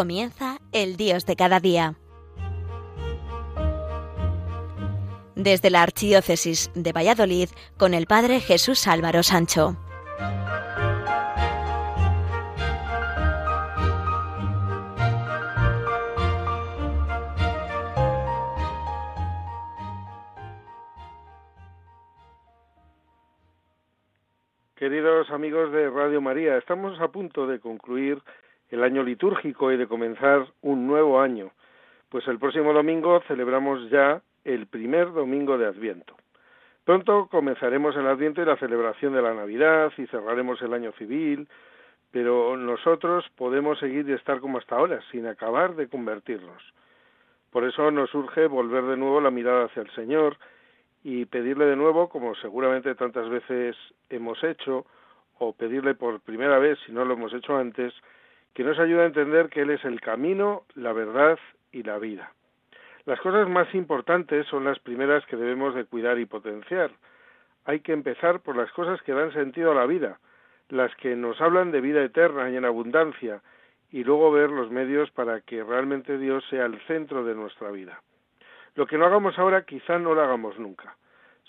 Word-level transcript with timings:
Comienza 0.00 0.56
el 0.72 0.96
Dios 0.96 1.26
de 1.26 1.36
cada 1.36 1.60
día. 1.60 1.94
Desde 5.34 5.68
la 5.68 5.82
Archidiócesis 5.82 6.70
de 6.74 6.94
Valladolid 6.94 7.50
con 7.76 7.92
el 7.92 8.06
Padre 8.06 8.40
Jesús 8.40 8.86
Álvaro 8.86 9.22
Sancho. 9.22 9.76
Queridos 24.76 25.30
amigos 25.30 25.70
de 25.72 25.90
Radio 25.90 26.22
María, 26.22 26.56
estamos 26.56 26.98
a 27.02 27.08
punto 27.08 27.46
de 27.46 27.60
concluir 27.60 28.22
el 28.70 28.82
año 28.82 29.02
litúrgico 29.02 29.72
y 29.72 29.76
de 29.76 29.86
comenzar 29.86 30.46
un 30.62 30.86
nuevo 30.86 31.20
año, 31.20 31.50
pues 32.08 32.26
el 32.28 32.38
próximo 32.38 32.72
domingo 32.72 33.20
celebramos 33.26 33.88
ya 33.90 34.22
el 34.44 34.66
primer 34.66 35.12
domingo 35.12 35.58
de 35.58 35.66
Adviento. 35.66 36.16
Pronto 36.84 37.28
comenzaremos 37.30 37.94
el 37.96 38.06
Adviento 38.06 38.42
y 38.42 38.46
la 38.46 38.56
celebración 38.56 39.12
de 39.12 39.22
la 39.22 39.34
Navidad 39.34 39.92
y 39.96 40.06
cerraremos 40.06 40.60
el 40.62 40.72
año 40.72 40.92
civil, 40.92 41.48
pero 42.10 42.56
nosotros 42.56 43.24
podemos 43.36 43.78
seguir 43.78 44.08
y 44.08 44.12
estar 44.12 44.40
como 44.40 44.58
hasta 44.58 44.76
ahora, 44.76 45.00
sin 45.10 45.26
acabar 45.26 45.76
de 45.76 45.88
convertirnos. 45.88 46.62
Por 47.50 47.64
eso 47.64 47.90
nos 47.90 48.14
urge 48.14 48.46
volver 48.46 48.84
de 48.84 48.96
nuevo 48.96 49.20
la 49.20 49.30
mirada 49.30 49.66
hacia 49.66 49.82
el 49.82 49.90
Señor 49.90 50.36
y 51.02 51.24
pedirle 51.26 51.66
de 51.66 51.76
nuevo, 51.76 52.08
como 52.08 52.34
seguramente 52.36 52.94
tantas 52.94 53.28
veces 53.28 53.76
hemos 54.08 54.42
hecho, 54.44 54.86
o 55.38 55.52
pedirle 55.52 55.94
por 55.94 56.20
primera 56.20 56.58
vez, 56.58 56.78
si 56.86 56.92
no 56.92 57.04
lo 57.04 57.14
hemos 57.14 57.32
hecho 57.32 57.56
antes, 57.56 57.94
que 58.54 58.64
nos 58.64 58.78
ayude 58.78 59.02
a 59.02 59.06
entender 59.06 59.48
que 59.48 59.62
Él 59.62 59.70
es 59.70 59.84
el 59.84 60.00
camino, 60.00 60.64
la 60.74 60.92
verdad 60.92 61.38
y 61.72 61.82
la 61.82 61.98
vida. 61.98 62.32
Las 63.06 63.20
cosas 63.20 63.48
más 63.48 63.74
importantes 63.74 64.46
son 64.46 64.64
las 64.64 64.78
primeras 64.78 65.24
que 65.26 65.36
debemos 65.36 65.74
de 65.74 65.84
cuidar 65.84 66.18
y 66.18 66.26
potenciar. 66.26 66.90
Hay 67.64 67.80
que 67.80 67.92
empezar 67.92 68.40
por 68.40 68.56
las 68.56 68.70
cosas 68.72 69.00
que 69.02 69.12
dan 69.12 69.32
sentido 69.32 69.72
a 69.72 69.74
la 69.74 69.86
vida, 69.86 70.18
las 70.68 70.94
que 70.96 71.16
nos 71.16 71.40
hablan 71.40 71.70
de 71.70 71.80
vida 71.80 72.02
eterna 72.02 72.50
y 72.50 72.56
en 72.56 72.64
abundancia, 72.64 73.40
y 73.90 74.04
luego 74.04 74.30
ver 74.30 74.50
los 74.50 74.70
medios 74.70 75.10
para 75.10 75.40
que 75.40 75.64
realmente 75.64 76.18
Dios 76.18 76.44
sea 76.48 76.66
el 76.66 76.78
centro 76.86 77.24
de 77.24 77.34
nuestra 77.34 77.70
vida. 77.70 78.02
Lo 78.74 78.86
que 78.86 78.98
no 78.98 79.06
hagamos 79.06 79.38
ahora 79.38 79.64
quizá 79.64 79.98
no 79.98 80.14
lo 80.14 80.22
hagamos 80.22 80.58
nunca. 80.58 80.96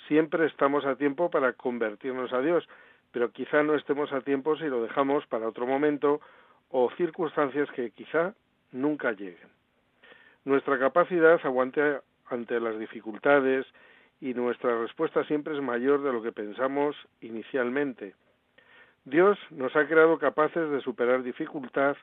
Siempre 0.07 0.47
estamos 0.47 0.85
a 0.85 0.95
tiempo 0.95 1.29
para 1.29 1.53
convertirnos 1.53 2.33
a 2.33 2.41
Dios, 2.41 2.67
pero 3.11 3.31
quizá 3.31 3.61
no 3.61 3.75
estemos 3.75 4.11
a 4.11 4.21
tiempo 4.21 4.57
si 4.57 4.65
lo 4.65 4.81
dejamos 4.81 5.25
para 5.27 5.47
otro 5.47 5.67
momento 5.67 6.21
o 6.71 6.89
circunstancias 6.97 7.69
que 7.71 7.91
quizá 7.91 8.33
nunca 8.71 9.11
lleguen. 9.11 9.49
Nuestra 10.45 10.79
capacidad 10.79 11.39
aguante 11.43 11.99
ante 12.27 12.59
las 12.59 12.79
dificultades 12.79 13.65
y 14.19 14.33
nuestra 14.33 14.79
respuesta 14.79 15.23
siempre 15.25 15.55
es 15.55 15.61
mayor 15.61 16.01
de 16.01 16.13
lo 16.13 16.21
que 16.21 16.31
pensamos 16.31 16.95
inicialmente. 17.21 18.15
Dios 19.03 19.37
nos 19.49 19.75
ha 19.75 19.87
creado 19.87 20.17
capaces 20.17 20.69
de 20.69 20.81
superar 20.81 21.23
dificultad 21.23 21.97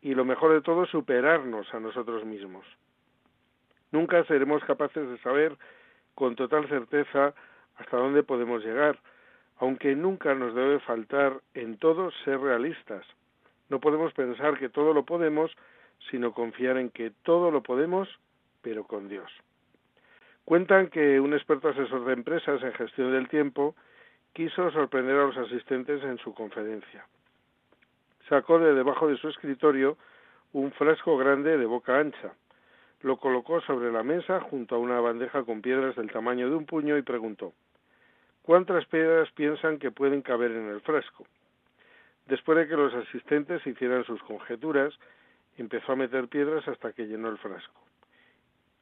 y 0.00 0.14
lo 0.14 0.24
mejor 0.24 0.52
de 0.52 0.62
todo 0.62 0.86
superarnos 0.86 1.72
a 1.74 1.80
nosotros 1.80 2.24
mismos. 2.24 2.64
Nunca 3.92 4.24
seremos 4.24 4.64
capaces 4.64 5.08
de 5.08 5.18
saber 5.18 5.56
con 6.14 6.34
total 6.34 6.68
certeza 6.68 7.34
hasta 7.76 7.96
dónde 7.96 8.22
podemos 8.22 8.64
llegar, 8.64 8.98
aunque 9.58 9.94
nunca 9.94 10.34
nos 10.34 10.54
debe 10.54 10.80
faltar 10.80 11.40
en 11.54 11.78
todo 11.78 12.10
ser 12.24 12.40
realistas. 12.40 13.06
No 13.68 13.80
podemos 13.80 14.12
pensar 14.12 14.58
que 14.58 14.68
todo 14.68 14.92
lo 14.92 15.04
podemos, 15.04 15.50
sino 16.10 16.32
confiar 16.32 16.76
en 16.78 16.90
que 16.90 17.10
todo 17.22 17.50
lo 17.50 17.62
podemos, 17.62 18.08
pero 18.62 18.84
con 18.84 19.08
Dios. 19.08 19.30
Cuentan 20.44 20.88
que 20.88 21.18
un 21.18 21.34
experto 21.34 21.68
asesor 21.68 22.04
de 22.04 22.12
empresas 22.12 22.62
en 22.62 22.72
gestión 22.74 23.12
del 23.12 23.28
tiempo 23.28 23.74
quiso 24.32 24.70
sorprender 24.70 25.16
a 25.16 25.26
los 25.26 25.36
asistentes 25.36 26.02
en 26.04 26.18
su 26.18 26.34
conferencia. 26.34 27.06
Sacó 28.28 28.58
de 28.58 28.74
debajo 28.74 29.08
de 29.08 29.16
su 29.16 29.28
escritorio 29.28 29.96
un 30.52 30.72
frasco 30.72 31.16
grande 31.16 31.56
de 31.58 31.66
boca 31.66 31.98
ancha. 31.98 32.34
Lo 33.00 33.16
colocó 33.16 33.60
sobre 33.62 33.90
la 33.90 34.02
mesa 34.02 34.40
junto 34.40 34.76
a 34.76 34.78
una 34.78 35.00
bandeja 35.00 35.42
con 35.42 35.62
piedras 35.62 35.96
del 35.96 36.10
tamaño 36.10 36.48
de 36.48 36.56
un 36.56 36.66
puño 36.66 36.96
y 36.96 37.02
preguntó 37.02 37.52
¿Cuántas 38.42 38.86
piedras 38.86 39.28
piensan 39.32 39.78
que 39.78 39.90
pueden 39.90 40.22
caber 40.22 40.52
en 40.52 40.68
el 40.68 40.80
frasco? 40.80 41.26
Después 42.26 42.58
de 42.58 42.66
que 42.66 42.76
los 42.76 42.92
asistentes 42.94 43.66
hicieran 43.66 44.04
sus 44.04 44.22
conjeturas, 44.22 44.92
empezó 45.56 45.92
a 45.92 45.96
meter 45.96 46.28
piedras 46.28 46.66
hasta 46.68 46.92
que 46.92 47.06
llenó 47.06 47.28
el 47.28 47.38
frasco. 47.38 47.82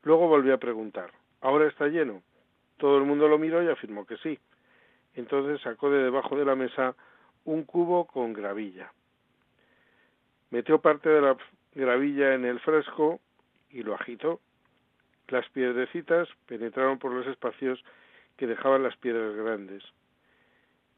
Luego 0.03 0.29
volvió 0.29 0.55
a 0.55 0.59
preguntar, 0.59 1.11
¿ahora 1.41 1.67
está 1.67 1.89
lleno? 1.89 2.23
Todo 2.79 2.99
el 2.99 3.05
mundo 3.05 3.29
lo 3.29 3.39
miró 3.39 3.63
y 3.63 3.69
afirmó 3.69 4.07
que 4.07 4.17
sí. 4.19 4.39
Entonces 5.15 5.61
sacó 5.61 5.91
de 5.91 6.03
debajo 6.03 6.37
de 6.37 6.45
la 6.45 6.57
mesa 6.57 6.95
un 7.45 7.65
cubo 7.65 8.07
con 8.07 8.33
gravilla. 8.33 8.93
Metió 10.51 10.81
parte 10.81 11.09
de 11.09 11.21
la 11.21 11.37
gravilla 11.75 12.35
en 12.35 12.45
el 12.45 12.61
frasco 12.61 13.21
y 13.71 13.83
lo 13.83 13.95
agitó. 13.95 14.41
Las 15.29 15.49
piedrecitas 15.51 16.29
penetraron 16.47 16.99
por 16.99 17.13
los 17.13 17.27
espacios 17.27 17.83
que 18.37 18.47
dejaban 18.47 18.83
las 18.83 18.97
piedras 18.97 19.35
grandes. 19.37 19.83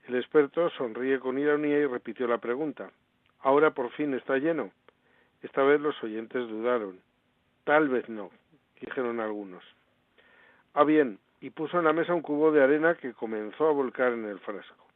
El 0.06 0.14
experto 0.14 0.70
sonríe 0.70 1.18
con 1.18 1.36
ironía 1.36 1.78
y 1.78 1.86
repitió 1.86 2.28
la 2.28 2.38
pregunta. 2.38 2.92
¿Ahora 3.40 3.72
por 3.72 3.90
fin 3.90 4.14
está 4.14 4.38
lleno? 4.38 4.70
Esta 5.42 5.64
vez 5.64 5.80
los 5.80 6.00
oyentes 6.02 6.48
dudaron. 6.48 7.00
Tal 7.64 7.88
vez 7.88 8.08
no, 8.08 8.30
dijeron 8.80 9.18
algunos. 9.18 9.64
Ah, 10.74 10.84
bien, 10.84 11.18
y 11.40 11.50
puso 11.50 11.78
en 11.78 11.86
la 11.86 11.92
mesa 11.92 12.14
un 12.14 12.22
cubo 12.22 12.52
de 12.52 12.62
arena 12.62 12.94
que 12.94 13.14
comenzó 13.14 13.68
a 13.68 13.72
volcar 13.72 14.12
en 14.12 14.26
el 14.26 14.38
frasco. 14.38 14.86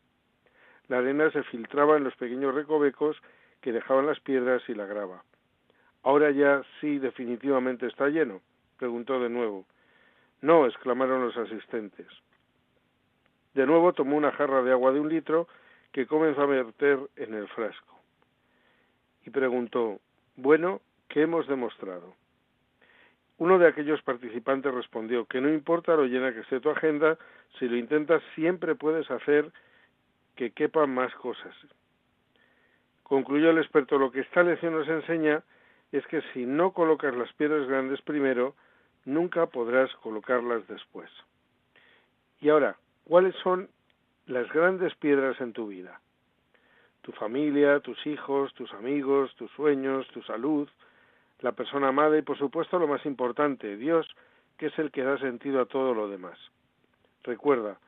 La 0.86 0.98
arena 0.98 1.28
se 1.32 1.42
filtraba 1.44 1.96
en 1.96 2.04
los 2.04 2.14
pequeños 2.14 2.54
recovecos 2.54 3.20
que 3.60 3.72
dejaban 3.72 4.06
las 4.06 4.20
piedras 4.20 4.62
y 4.68 4.74
la 4.74 4.86
grava. 4.86 5.24
Ahora 6.04 6.30
ya 6.30 6.62
sí 6.80 6.98
definitivamente 6.98 7.86
está 7.86 8.08
lleno, 8.08 8.40
preguntó 8.78 9.18
de 9.20 9.28
nuevo. 9.28 9.66
No, 10.40 10.66
exclamaron 10.66 11.24
los 11.26 11.36
asistentes. 11.36 12.06
De 13.54 13.66
nuevo 13.66 13.92
tomó 13.92 14.16
una 14.16 14.32
jarra 14.32 14.62
de 14.62 14.72
agua 14.72 14.92
de 14.92 15.00
un 15.00 15.08
litro 15.08 15.48
que 15.92 16.06
comenzó 16.06 16.42
a 16.42 16.46
verter 16.46 16.98
en 17.16 17.34
el 17.34 17.48
frasco. 17.48 17.98
Y 19.24 19.30
preguntó, 19.30 20.00
bueno, 20.36 20.80
¿qué 21.08 21.22
hemos 21.22 21.46
demostrado? 21.46 22.14
Uno 23.38 23.58
de 23.58 23.66
aquellos 23.66 24.02
participantes 24.02 24.72
respondió 24.72 25.24
que 25.24 25.40
no 25.40 25.48
importa 25.48 25.96
lo 25.96 26.04
llena 26.04 26.32
que 26.32 26.40
esté 26.40 26.60
tu 26.60 26.70
agenda, 26.70 27.18
si 27.58 27.68
lo 27.68 27.76
intentas 27.76 28.22
siempre 28.34 28.74
puedes 28.74 29.10
hacer 29.10 29.50
que 30.36 30.52
quepan 30.52 30.94
más 30.94 31.14
cosas. 31.14 31.54
Concluyó 33.02 33.50
el 33.50 33.58
experto, 33.58 33.98
lo 33.98 34.12
que 34.12 34.20
esta 34.20 34.42
lección 34.42 34.74
nos 34.74 34.88
enseña 34.88 35.42
es 35.90 36.06
que 36.06 36.22
si 36.32 36.46
no 36.46 36.72
colocas 36.72 37.14
las 37.16 37.32
piedras 37.32 37.66
grandes 37.66 38.00
primero, 38.02 38.54
nunca 39.04 39.46
podrás 39.46 39.92
colocarlas 39.96 40.66
después. 40.68 41.10
Y 42.40 42.50
ahora, 42.50 42.76
¿Cuáles 43.10 43.34
son 43.42 43.68
las 44.26 44.48
grandes 44.52 44.94
piedras 44.94 45.40
en 45.40 45.52
tu 45.52 45.66
vida? 45.66 46.00
Tu 47.02 47.10
familia, 47.10 47.80
tus 47.80 48.06
hijos, 48.06 48.54
tus 48.54 48.72
amigos, 48.72 49.34
tus 49.34 49.50
sueños, 49.50 50.06
tu 50.14 50.22
salud, 50.22 50.68
la 51.40 51.50
persona 51.50 51.88
amada 51.88 52.16
y 52.16 52.22
por 52.22 52.38
supuesto 52.38 52.78
lo 52.78 52.86
más 52.86 53.04
importante, 53.04 53.76
Dios, 53.76 54.06
que 54.58 54.66
es 54.66 54.78
el 54.78 54.92
que 54.92 55.02
da 55.02 55.18
sentido 55.18 55.60
a 55.60 55.66
todo 55.66 55.92
lo 55.92 56.08
demás. 56.08 56.38
Recuerda, 57.24 57.80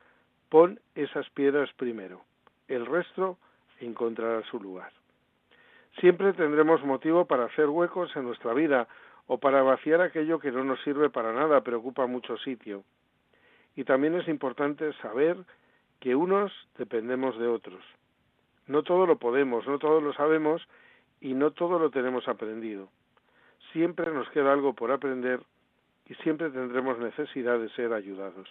pon 0.49 0.81
esas 0.93 1.29
piedras 1.29 1.71
primero, 1.77 2.25
el 2.67 2.85
resto 2.85 3.37
encontrará 3.79 4.43
su 4.51 4.59
lugar. 4.59 4.91
Siempre 6.01 6.33
tendremos 6.33 6.83
motivo 6.83 7.23
para 7.23 7.45
hacer 7.45 7.67
huecos 7.67 8.13
en 8.17 8.25
nuestra 8.25 8.53
vida 8.53 8.89
o 9.27 9.37
para 9.37 9.63
vaciar 9.63 10.01
aquello 10.01 10.37
que 10.39 10.51
no 10.51 10.65
nos 10.65 10.81
sirve 10.83 11.09
para 11.09 11.31
nada, 11.31 11.61
pero 11.61 11.77
ocupa 11.77 12.07
mucho 12.07 12.35
sitio. 12.39 12.83
Y 13.75 13.83
también 13.83 14.15
es 14.15 14.27
importante 14.27 14.93
saber 15.01 15.37
que 15.99 16.15
unos 16.15 16.51
dependemos 16.77 17.37
de 17.39 17.47
otros. 17.47 17.83
No 18.67 18.83
todo 18.83 19.05
lo 19.05 19.17
podemos, 19.17 19.67
no 19.67 19.79
todo 19.79 20.01
lo 20.01 20.13
sabemos 20.13 20.67
y 21.21 21.33
no 21.33 21.51
todo 21.51 21.79
lo 21.79 21.89
tenemos 21.89 22.27
aprendido. 22.27 22.89
Siempre 23.71 24.11
nos 24.11 24.29
queda 24.29 24.53
algo 24.53 24.73
por 24.73 24.91
aprender 24.91 25.41
y 26.07 26.13
siempre 26.15 26.49
tendremos 26.49 26.99
necesidad 26.99 27.59
de 27.59 27.69
ser 27.69 27.93
ayudados. 27.93 28.49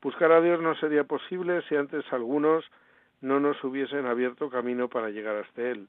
Buscar 0.00 0.32
a 0.32 0.40
Dios 0.40 0.60
no 0.60 0.74
sería 0.76 1.04
posible 1.04 1.62
si 1.68 1.76
antes 1.76 2.04
algunos 2.12 2.64
no 3.20 3.40
nos 3.40 3.62
hubiesen 3.64 4.06
abierto 4.06 4.50
camino 4.50 4.88
para 4.88 5.10
llegar 5.10 5.36
hasta 5.36 5.62
Él. 5.62 5.88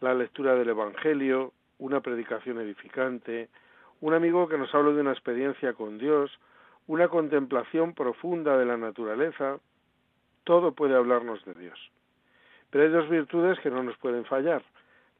La 0.00 0.14
lectura 0.14 0.54
del 0.54 0.68
Evangelio, 0.68 1.52
una 1.78 2.00
predicación 2.00 2.60
edificante, 2.60 3.48
un 4.00 4.12
amigo 4.12 4.48
que 4.48 4.58
nos 4.58 4.74
habla 4.74 4.92
de 4.92 5.00
una 5.00 5.12
experiencia 5.12 5.72
con 5.72 5.98
Dios, 5.98 6.38
una 6.86 7.08
contemplación 7.08 7.94
profunda 7.94 8.56
de 8.56 8.66
la 8.66 8.76
naturaleza, 8.76 9.58
todo 10.44 10.72
puede 10.72 10.94
hablarnos 10.94 11.44
de 11.44 11.54
Dios. 11.54 11.90
Pero 12.70 12.84
hay 12.84 12.90
dos 12.90 13.08
virtudes 13.08 13.58
que 13.60 13.70
no 13.70 13.82
nos 13.82 13.96
pueden 13.98 14.24
fallar, 14.24 14.62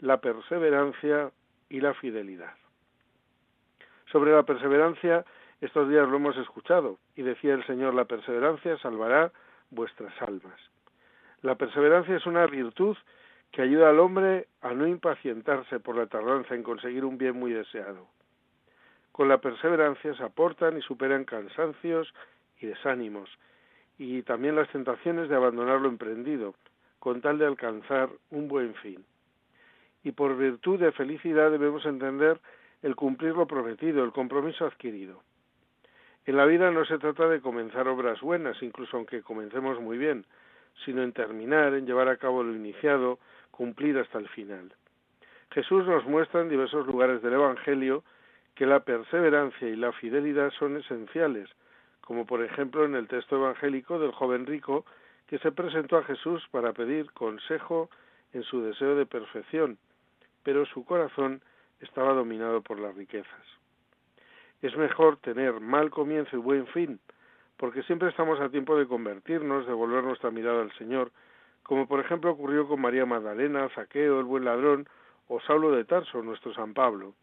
la 0.01 0.19
perseverancia 0.19 1.31
y 1.69 1.81
la 1.81 1.95
fidelidad. 1.95 2.55
Sobre 4.11 4.33
la 4.33 4.43
perseverancia, 4.43 5.25
estos 5.61 5.89
días 5.89 6.09
lo 6.09 6.17
hemos 6.17 6.37
escuchado, 6.37 6.99
y 7.17 7.23
decía 7.23 7.55
el 7.55 7.67
Señor, 7.67 7.95
la 7.95 8.05
perseverancia 8.05 8.77
salvará 8.79 9.33
vuestras 9.71 10.13
almas. 10.21 10.61
La 11.43 11.55
perseverancia 11.57 12.17
es 12.17 12.27
una 12.27 12.47
virtud 12.47 12.97
que 13.51 13.63
ayuda 13.63 13.89
al 13.89 14.01
hombre 14.01 14.49
a 14.63 14.75
no 14.75 14.87
impacientarse 14.87 15.79
por 15.79 15.97
la 15.97 16.07
tardanza 16.07 16.55
en 16.55 16.63
conseguir 16.63 17.05
un 17.05 17.17
bien 17.17 17.39
muy 17.39 17.53
deseado. 17.53 18.09
Con 19.15 19.29
la 19.29 19.39
perseverancia 19.39 20.13
se 20.17 20.25
aportan 20.25 20.77
y 20.77 20.83
superan 20.83 21.23
cansancios 21.23 22.13
y 22.59 22.67
desánimos, 22.67 23.31
y 23.97 24.23
también 24.23 24.57
las 24.57 24.69
tentaciones 24.71 25.29
de 25.29 25.37
abandonar 25.37 25.81
lo 25.81 25.89
emprendido, 25.89 26.57
con 26.99 27.21
tal 27.21 27.39
de 27.39 27.47
alcanzar 27.47 28.09
un 28.33 28.49
buen 28.49 28.75
fin. 28.75 29.05
Y 30.03 30.11
por 30.11 30.37
virtud 30.37 30.81
de 30.81 30.91
felicidad 30.91 31.53
debemos 31.53 31.87
entender 31.87 32.41
el 32.83 32.97
cumplir 32.97 33.37
lo 33.37 33.47
prometido, 33.47 34.03
el 34.03 34.11
compromiso 34.11 34.67
adquirido. 34.67 35.23
En 36.27 36.37
la 36.37 36.45
vida 36.45 36.73
no 36.73 36.85
se 36.85 36.99
trata 36.99 37.29
de 37.29 37.41
comenzar 37.41 37.87
obras 37.87 38.21
buenas, 38.21 38.61
incluso 38.65 38.97
aunque 38.97 39.23
comencemos 39.23 39.81
muy 39.81 39.97
bien, 39.97 40.27
sino 40.85 41.05
en 41.05 41.13
terminar, 41.13 41.73
en 41.75 41.87
llevar 41.87 42.09
a 42.09 42.17
cabo 42.17 42.43
lo 42.43 42.53
iniciado, 42.53 43.21
cumplir 43.53 43.97
hasta 43.97 44.19
el 44.19 44.29
final. 44.31 44.73
Jesús 45.53 45.87
nos 45.87 46.05
muestra 46.05 46.41
en 46.41 46.49
diversos 46.49 46.85
lugares 46.89 47.23
del 47.23 47.35
Evangelio 47.35 48.03
que 48.55 48.67
la 48.67 48.81
perseverancia 48.81 49.69
y 49.69 49.77
la 49.77 49.93
fidelidad 49.93 50.51
son 50.59 50.77
esenciales, 50.77 51.49
como 52.01 52.27
por 52.27 52.43
ejemplo 52.45 52.85
en 52.85 52.95
el 52.95 53.09
texto 53.09 53.37
evangélico 53.37 53.99
del 53.99 54.13
joven 54.13 54.47
rico 54.47 54.85
que 55.27 55.39
se 55.39 55.53
presentó 55.53 55.97
a 55.97 56.05
Jesús 56.05 56.47
para 56.51 56.73
pedir 56.73 57.11
consejo 57.13 57.91
en 58.33 58.43
su 58.43 58.63
deseo 58.63 58.95
de 58.95 59.07
perfección, 59.07 59.79
pero 60.43 60.67
su 60.67 60.85
corazón 60.85 61.41
estaba 61.81 62.13
dominado 62.13 62.63
por 62.63 62.79
las 62.79 62.95
riquezas. 62.95 63.47
Es 64.63 64.77
mejor 64.77 65.17
tener 65.19 65.61
mal 65.61 65.91
comienzo 65.91 66.37
y 66.37 66.41
buen 66.41 66.67
fin, 66.69 67.01
porque 67.57 67.83
siempre 67.85 68.09
estamos 68.09 68.41
a 68.41 68.49
tiempo 68.49 68.77
de 68.77 68.87
convertirnos, 68.87 69.67
de 69.67 69.73
volver 69.73 70.05
nuestra 70.05 70.31
mirada 70.31 70.63
al 70.63 70.73
Señor, 70.73 71.11
como 71.63 71.87
por 71.87 72.01
ejemplo 72.01 72.31
ocurrió 72.31 72.69
con 72.69 72.81
María 72.81 73.07
Magdalena, 73.07 73.69
Zaqueo, 73.75 74.21
el 74.21 74.25
buen 74.25 74.45
ladrón, 74.45 74.87
o 75.29 75.41
Saulo 75.41 75.71
de 75.71 75.85
Tarso, 75.85 76.23
nuestro 76.23 76.53
San 76.55 76.75
Pablo. 76.75 77.15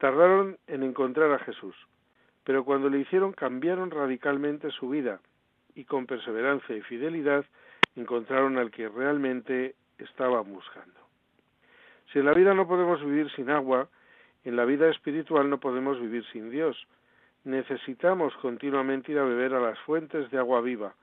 Tardaron 0.00 0.56
en 0.66 0.82
encontrar 0.82 1.30
a 1.30 1.38
Jesús, 1.40 1.76
pero 2.44 2.64
cuando 2.64 2.88
le 2.88 3.00
hicieron 3.00 3.32
cambiaron 3.32 3.90
radicalmente 3.90 4.70
su 4.70 4.88
vida 4.88 5.20
y 5.74 5.84
con 5.84 6.06
perseverancia 6.06 6.74
y 6.74 6.80
fidelidad 6.80 7.44
encontraron 7.96 8.56
al 8.56 8.70
que 8.70 8.88
realmente 8.88 9.74
estaba 9.98 10.40
buscando. 10.40 10.98
Si 12.10 12.18
en 12.18 12.24
la 12.24 12.32
vida 12.32 12.54
no 12.54 12.66
podemos 12.66 13.04
vivir 13.04 13.30
sin 13.32 13.50
agua, 13.50 13.90
en 14.44 14.56
la 14.56 14.64
vida 14.64 14.88
espiritual 14.88 15.50
no 15.50 15.60
podemos 15.60 16.00
vivir 16.00 16.24
sin 16.32 16.48
Dios. 16.48 16.88
Necesitamos 17.44 18.34
continuamente 18.36 19.12
ir 19.12 19.18
a 19.18 19.24
beber 19.24 19.52
a 19.52 19.60
las 19.60 19.78
fuentes 19.80 20.30
de 20.30 20.38
agua 20.38 20.62
viva. 20.62 20.94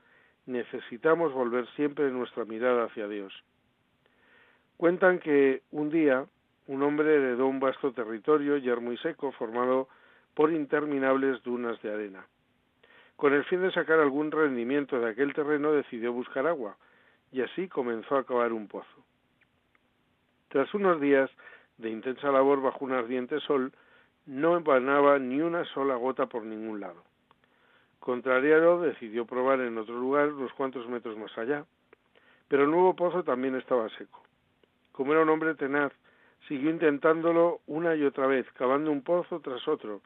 Necesitamos 0.46 1.32
volver 1.32 1.68
siempre 1.76 2.10
nuestra 2.10 2.44
mirada 2.44 2.86
hacia 2.86 3.06
Dios. 3.06 3.32
Cuentan 4.76 5.20
que 5.20 5.62
un 5.70 5.88
día 5.88 6.26
un 6.68 6.82
hombre 6.82 7.14
heredó 7.14 7.46
un 7.46 7.60
vasto 7.60 7.92
territorio 7.92 8.58
yermo 8.58 8.92
y 8.92 8.98
seco 8.98 9.32
formado 9.32 9.88
por 10.34 10.52
interminables 10.52 11.42
dunas 11.42 11.80
de 11.82 11.92
arena. 11.92 12.26
Con 13.16 13.32
el 13.32 13.44
fin 13.44 13.62
de 13.62 13.72
sacar 13.72 13.98
algún 13.98 14.30
rendimiento 14.30 15.00
de 15.00 15.10
aquel 15.10 15.32
terreno 15.32 15.72
decidió 15.72 16.12
buscar 16.12 16.46
agua 16.46 16.76
y 17.32 17.40
así 17.40 17.68
comenzó 17.68 18.16
a 18.16 18.24
cavar 18.24 18.52
un 18.52 18.68
pozo. 18.68 19.04
Tras 20.48 20.72
unos 20.74 21.00
días 21.00 21.30
de 21.78 21.90
intensa 21.90 22.30
labor 22.30 22.60
bajo 22.60 22.84
un 22.84 22.92
ardiente 22.92 23.40
sol, 23.40 23.72
no 24.26 24.56
empanaba 24.56 25.18
ni 25.18 25.40
una 25.40 25.64
sola 25.72 25.96
gota 25.96 26.26
por 26.26 26.44
ningún 26.44 26.80
lado. 26.80 27.02
Contrariado, 27.98 28.82
decidió 28.82 29.24
probar 29.24 29.60
en 29.60 29.78
otro 29.78 29.98
lugar 29.98 30.28
unos 30.28 30.52
cuantos 30.52 30.86
metros 30.86 31.16
más 31.16 31.36
allá, 31.38 31.64
pero 32.46 32.64
el 32.64 32.70
nuevo 32.70 32.94
pozo 32.94 33.24
también 33.24 33.54
estaba 33.54 33.88
seco. 33.96 34.22
Como 34.92 35.12
era 35.12 35.22
un 35.22 35.30
hombre 35.30 35.54
tenaz, 35.54 35.92
Siguió 36.46 36.70
intentándolo 36.70 37.60
una 37.66 37.94
y 37.94 38.04
otra 38.04 38.26
vez, 38.26 38.46
cavando 38.52 38.90
un 38.90 39.02
pozo 39.02 39.40
tras 39.40 39.66
otro, 39.66 40.00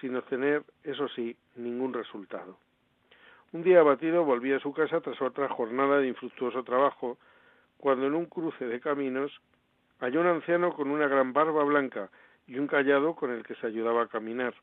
sin 0.00 0.16
obtener, 0.16 0.64
eso 0.82 1.08
sí, 1.08 1.36
ningún 1.56 1.92
resultado. 1.92 2.58
Un 3.52 3.62
día 3.62 3.80
abatido 3.80 4.24
volví 4.24 4.52
a 4.52 4.58
su 4.58 4.72
casa 4.72 5.00
tras 5.00 5.20
otra 5.22 5.48
jornada 5.48 5.98
de 5.98 6.08
infructuoso 6.08 6.64
trabajo, 6.64 7.18
cuando 7.76 8.06
en 8.06 8.14
un 8.14 8.26
cruce 8.26 8.64
de 8.64 8.80
caminos 8.80 9.30
halló 10.00 10.20
un 10.20 10.26
anciano 10.26 10.72
con 10.72 10.90
una 10.90 11.06
gran 11.06 11.32
barba 11.32 11.62
blanca 11.62 12.10
y 12.46 12.58
un 12.58 12.66
callado 12.66 13.14
con 13.14 13.30
el 13.30 13.44
que 13.44 13.54
se 13.54 13.66
ayudaba 13.66 14.02
a 14.02 14.08
caminar. 14.08 14.54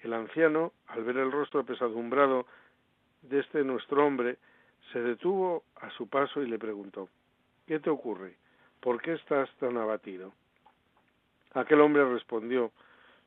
El 0.00 0.12
anciano, 0.14 0.72
al 0.86 1.04
ver 1.04 1.18
el 1.18 1.32
rostro 1.32 1.60
apesadumbrado 1.60 2.46
de 3.22 3.40
este 3.40 3.62
nuestro 3.64 4.06
hombre, 4.06 4.38
se 4.92 5.00
detuvo 5.00 5.64
a 5.76 5.90
su 5.90 6.08
paso 6.08 6.42
y 6.42 6.46
le 6.46 6.58
preguntó 6.58 7.08
¿Qué 7.66 7.78
te 7.80 7.90
ocurre? 7.90 8.36
¿Por 8.80 9.00
qué 9.00 9.14
estás 9.14 9.50
tan 9.58 9.76
abatido? 9.76 10.32
Aquel 11.54 11.80
hombre 11.80 12.04
respondió, 12.04 12.72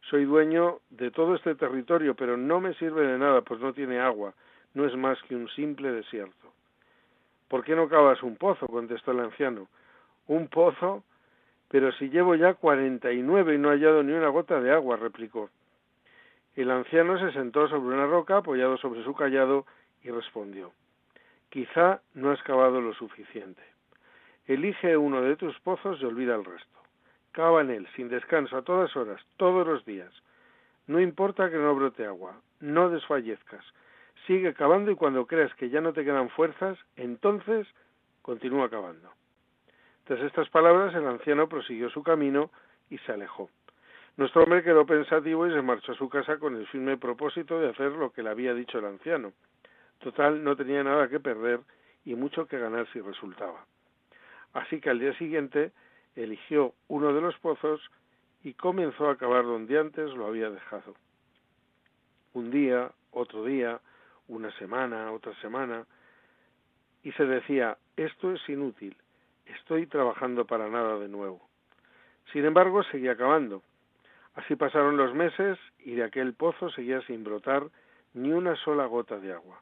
soy 0.09 0.25
dueño 0.25 0.79
de 0.89 1.11
todo 1.11 1.35
este 1.35 1.55
territorio, 1.55 2.15
pero 2.15 2.37
no 2.37 2.59
me 2.59 2.73
sirve 2.75 3.05
de 3.05 3.17
nada, 3.17 3.41
pues 3.41 3.59
no 3.59 3.73
tiene 3.73 3.99
agua, 3.99 4.33
no 4.73 4.85
es 4.85 4.95
más 4.95 5.21
que 5.23 5.35
un 5.35 5.49
simple 5.49 5.91
desierto. 5.91 6.53
¿Por 7.47 7.63
qué 7.63 7.75
no 7.75 7.89
cavas 7.89 8.23
un 8.23 8.37
pozo? 8.37 8.67
contestó 8.67 9.11
el 9.11 9.19
anciano. 9.19 9.67
¿Un 10.27 10.47
pozo? 10.47 11.03
Pero 11.67 11.91
si 11.93 12.09
llevo 12.09 12.35
ya 12.35 12.53
cuarenta 12.53 13.11
y 13.11 13.21
nueve 13.21 13.55
y 13.55 13.57
no 13.57 13.69
he 13.69 13.75
hallado 13.75 14.03
ni 14.03 14.13
una 14.13 14.29
gota 14.29 14.61
de 14.61 14.71
agua, 14.71 14.97
replicó. 14.97 15.49
El 16.55 16.71
anciano 16.71 17.19
se 17.19 17.31
sentó 17.33 17.67
sobre 17.67 17.95
una 17.95 18.07
roca, 18.07 18.37
apoyado 18.37 18.77
sobre 18.77 19.03
su 19.03 19.13
callado, 19.13 19.65
y 20.03 20.09
respondió 20.09 20.71
Quizá 21.49 22.01
no 22.13 22.31
has 22.31 22.41
cavado 22.43 22.79
lo 22.79 22.93
suficiente. 22.93 23.61
Elige 24.47 24.97
uno 24.97 25.21
de 25.21 25.35
tus 25.35 25.59
pozos 25.59 26.01
y 26.01 26.05
olvida 26.05 26.35
el 26.35 26.45
resto. 26.45 26.79
Cava 27.31 27.61
en 27.61 27.69
él, 27.69 27.87
sin 27.95 28.09
descanso, 28.09 28.57
a 28.57 28.63
todas 28.63 28.95
horas, 28.95 29.21
todos 29.37 29.65
los 29.65 29.85
días. 29.85 30.11
No 30.87 30.99
importa 30.99 31.49
que 31.49 31.57
no 31.57 31.75
brote 31.75 32.05
agua, 32.05 32.41
no 32.59 32.89
desfallezcas. 32.89 33.63
Sigue 34.27 34.53
cavando 34.53 34.91
y 34.91 34.95
cuando 34.95 35.25
creas 35.25 35.53
que 35.55 35.69
ya 35.69 35.79
no 35.79 35.93
te 35.93 36.03
quedan 36.03 36.29
fuerzas, 36.29 36.77
entonces 36.95 37.67
continúa 38.21 38.69
cavando. 38.69 39.09
Tras 40.05 40.19
estas 40.21 40.49
palabras, 40.49 40.93
el 40.95 41.07
anciano 41.07 41.47
prosiguió 41.47 41.89
su 41.89 42.03
camino 42.03 42.51
y 42.89 42.97
se 42.99 43.13
alejó. 43.13 43.49
Nuestro 44.17 44.43
hombre 44.43 44.63
quedó 44.63 44.85
pensativo 44.85 45.47
y 45.47 45.51
se 45.51 45.61
marchó 45.61 45.93
a 45.93 45.95
su 45.95 46.09
casa 46.09 46.37
con 46.37 46.55
el 46.57 46.67
firme 46.67 46.97
propósito 46.97 47.59
de 47.59 47.69
hacer 47.69 47.93
lo 47.93 48.11
que 48.11 48.23
le 48.23 48.29
había 48.29 48.53
dicho 48.53 48.79
el 48.79 48.85
anciano. 48.85 49.31
Total, 49.99 50.43
no 50.43 50.55
tenía 50.55 50.83
nada 50.83 51.07
que 51.07 51.19
perder 51.19 51.61
y 52.03 52.15
mucho 52.15 52.45
que 52.45 52.59
ganar 52.59 52.87
si 52.91 52.99
resultaba. 52.99 53.65
Así 54.53 54.81
que 54.81 54.89
al 54.89 54.99
día 54.99 55.17
siguiente 55.17 55.71
eligió 56.15 56.73
uno 56.87 57.13
de 57.13 57.21
los 57.21 57.37
pozos 57.39 57.81
y 58.43 58.53
comenzó 58.53 59.09
a 59.09 59.17
cavar 59.17 59.43
donde 59.43 59.79
antes 59.79 60.11
lo 60.13 60.27
había 60.27 60.49
dejado. 60.49 60.95
Un 62.33 62.51
día, 62.51 62.91
otro 63.11 63.45
día, 63.45 63.79
una 64.27 64.51
semana, 64.57 65.11
otra 65.11 65.33
semana, 65.41 65.85
y 67.03 67.11
se 67.13 67.25
decía, 67.25 67.77
esto 67.97 68.31
es 68.31 68.49
inútil, 68.49 68.95
estoy 69.45 69.87
trabajando 69.87 70.45
para 70.45 70.69
nada 70.69 70.97
de 70.99 71.07
nuevo. 71.07 71.41
Sin 72.31 72.45
embargo, 72.45 72.83
seguía 72.83 73.15
cavando. 73.15 73.61
Así 74.35 74.55
pasaron 74.55 74.95
los 74.95 75.13
meses 75.13 75.57
y 75.79 75.95
de 75.95 76.03
aquel 76.03 76.33
pozo 76.33 76.69
seguía 76.69 77.01
sin 77.01 77.23
brotar 77.23 77.67
ni 78.13 78.31
una 78.31 78.55
sola 78.55 78.85
gota 78.85 79.19
de 79.19 79.33
agua. 79.33 79.61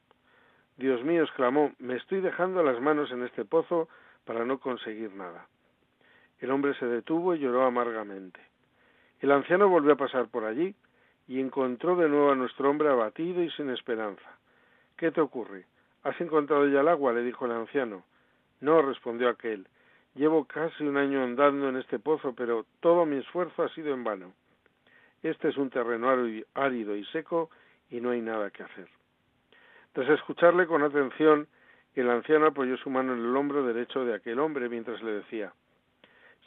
Dios 0.77 1.03
mío, 1.03 1.23
exclamó, 1.23 1.73
me 1.79 1.95
estoy 1.95 2.21
dejando 2.21 2.63
las 2.63 2.79
manos 2.79 3.11
en 3.11 3.23
este 3.23 3.45
pozo 3.45 3.89
para 4.29 4.45
no 4.45 4.59
conseguir 4.59 5.11
nada. 5.15 5.47
El 6.37 6.51
hombre 6.51 6.75
se 6.75 6.85
detuvo 6.85 7.33
y 7.33 7.39
lloró 7.39 7.65
amargamente. 7.65 8.39
El 9.21 9.31
anciano 9.31 9.67
volvió 9.67 9.93
a 9.93 9.97
pasar 9.97 10.27
por 10.27 10.45
allí 10.45 10.75
y 11.27 11.39
encontró 11.39 11.95
de 11.95 12.07
nuevo 12.07 12.29
a 12.29 12.35
nuestro 12.35 12.69
hombre 12.69 12.89
abatido 12.89 13.41
y 13.41 13.49
sin 13.49 13.71
esperanza. 13.71 14.37
¿Qué 14.97 15.09
te 15.09 15.19
ocurre? 15.19 15.65
¿Has 16.03 16.21
encontrado 16.21 16.67
ya 16.67 16.81
el 16.81 16.89
agua? 16.89 17.11
le 17.11 17.23
dijo 17.23 17.47
el 17.47 17.53
anciano. 17.53 18.03
No, 18.61 18.83
respondió 18.83 19.29
aquel. 19.29 19.67
Llevo 20.13 20.45
casi 20.45 20.83
un 20.83 20.97
año 20.97 21.23
andando 21.23 21.67
en 21.67 21.77
este 21.77 21.97
pozo, 21.97 22.35
pero 22.35 22.67
todo 22.81 23.07
mi 23.07 23.17
esfuerzo 23.17 23.63
ha 23.63 23.69
sido 23.69 23.95
en 23.95 24.03
vano. 24.03 24.33
Este 25.23 25.47
es 25.47 25.57
un 25.57 25.71
terreno 25.71 26.07
árido 26.53 26.95
y 26.95 27.03
seco 27.05 27.49
y 27.89 27.99
no 27.99 28.11
hay 28.11 28.21
nada 28.21 28.51
que 28.51 28.61
hacer. 28.61 28.89
Tras 29.93 30.07
escucharle 30.07 30.67
con 30.67 30.83
atención, 30.83 31.47
el 31.95 32.09
anciano 32.09 32.47
apoyó 32.47 32.77
su 32.77 32.89
mano 32.89 33.13
en 33.13 33.19
el 33.19 33.35
hombro 33.35 33.65
derecho 33.65 34.05
de 34.05 34.13
aquel 34.13 34.39
hombre 34.39 34.69
mientras 34.69 35.01
le 35.01 35.11
decía 35.11 35.53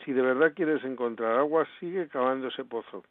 Si 0.04 0.12
de 0.12 0.22
verdad 0.22 0.54
quieres 0.54 0.82
encontrar 0.84 1.38
agua, 1.38 1.66
sigue 1.80 2.08
cavando 2.08 2.48
ese 2.48 2.64
pozo. 2.64 3.04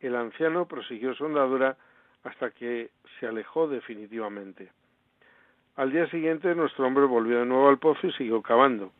El 0.00 0.16
anciano 0.16 0.66
prosiguió 0.66 1.14
su 1.14 1.26
andadura 1.26 1.76
hasta 2.24 2.50
que 2.50 2.90
se 3.18 3.26
alejó 3.26 3.68
definitivamente. 3.68 4.70
Al 5.76 5.90
día 5.90 6.08
siguiente 6.08 6.54
nuestro 6.54 6.86
hombre 6.86 7.04
volvió 7.04 7.40
de 7.40 7.46
nuevo 7.46 7.68
al 7.68 7.78
pozo 7.78 8.06
y 8.06 8.12
siguió 8.12 8.42
cavando. 8.42 8.92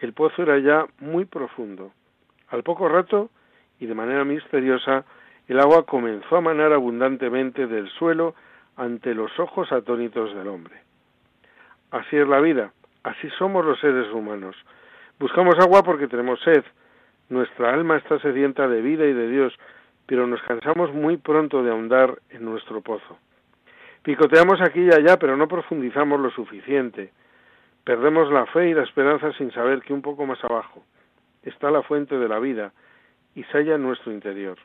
El 0.00 0.12
pozo 0.12 0.42
era 0.42 0.58
ya 0.58 0.86
muy 0.98 1.24
profundo. 1.24 1.92
Al 2.48 2.62
poco 2.62 2.88
rato, 2.88 3.30
y 3.78 3.86
de 3.86 3.94
manera 3.94 4.24
misteriosa, 4.24 5.04
el 5.46 5.60
agua 5.60 5.84
comenzó 5.86 6.36
a 6.36 6.40
manar 6.40 6.72
abundantemente 6.72 7.66
del 7.66 7.88
suelo 7.90 8.34
ante 8.76 9.14
los 9.14 9.38
ojos 9.38 9.72
atónitos 9.72 10.34
del 10.34 10.48
hombre. 10.48 10.89
Así 11.90 12.16
es 12.16 12.28
la 12.28 12.40
vida, 12.40 12.72
así 13.02 13.28
somos 13.30 13.64
los 13.64 13.80
seres 13.80 14.12
humanos. 14.12 14.56
Buscamos 15.18 15.58
agua 15.58 15.82
porque 15.82 16.06
tenemos 16.06 16.40
sed. 16.40 16.64
Nuestra 17.28 17.72
alma 17.72 17.96
está 17.96 18.18
sedienta 18.20 18.68
de 18.68 18.80
vida 18.80 19.06
y 19.06 19.12
de 19.12 19.28
Dios, 19.28 19.52
pero 20.06 20.26
nos 20.26 20.40
cansamos 20.42 20.92
muy 20.94 21.16
pronto 21.16 21.62
de 21.62 21.70
ahondar 21.70 22.18
en 22.30 22.44
nuestro 22.44 22.80
pozo. 22.80 23.18
Picoteamos 24.02 24.60
aquí 24.60 24.80
y 24.80 24.92
allá, 24.92 25.18
pero 25.18 25.36
no 25.36 25.48
profundizamos 25.48 26.20
lo 26.20 26.30
suficiente. 26.30 27.12
Perdemos 27.84 28.30
la 28.30 28.46
fe 28.46 28.68
y 28.68 28.74
la 28.74 28.84
esperanza 28.84 29.32
sin 29.32 29.50
saber 29.52 29.82
que 29.82 29.92
un 29.92 30.02
poco 30.02 30.26
más 30.26 30.42
abajo 30.44 30.84
está 31.42 31.70
la 31.70 31.82
fuente 31.82 32.16
de 32.16 32.28
la 32.28 32.38
vida 32.38 32.72
y 33.34 33.42
se 33.44 33.58
halla 33.58 33.74
en 33.74 33.82
nuestro 33.82 34.12
interior. 34.12 34.58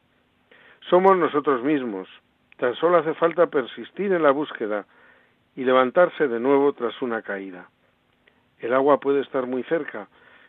Somos 0.89 1.17
nosotros 1.17 1.63
mismos. 1.63 2.07
Tan 2.57 2.75
solo 2.75 2.97
hace 2.97 3.13
falta 3.15 3.47
persistir 3.47 4.13
en 4.13 4.23
la 4.23 4.31
búsqueda 4.31 4.85
y 5.55 5.63
levantarse 5.63 6.27
de 6.27 6.39
nuevo 6.39 6.73
tras 6.73 7.01
una 7.01 7.21
caída. 7.21 7.69
El 8.59 8.73
agua 8.73 8.99
puede 8.99 9.21
estar 9.21 9.47
muy 9.47 9.63
cerca, 9.63 10.07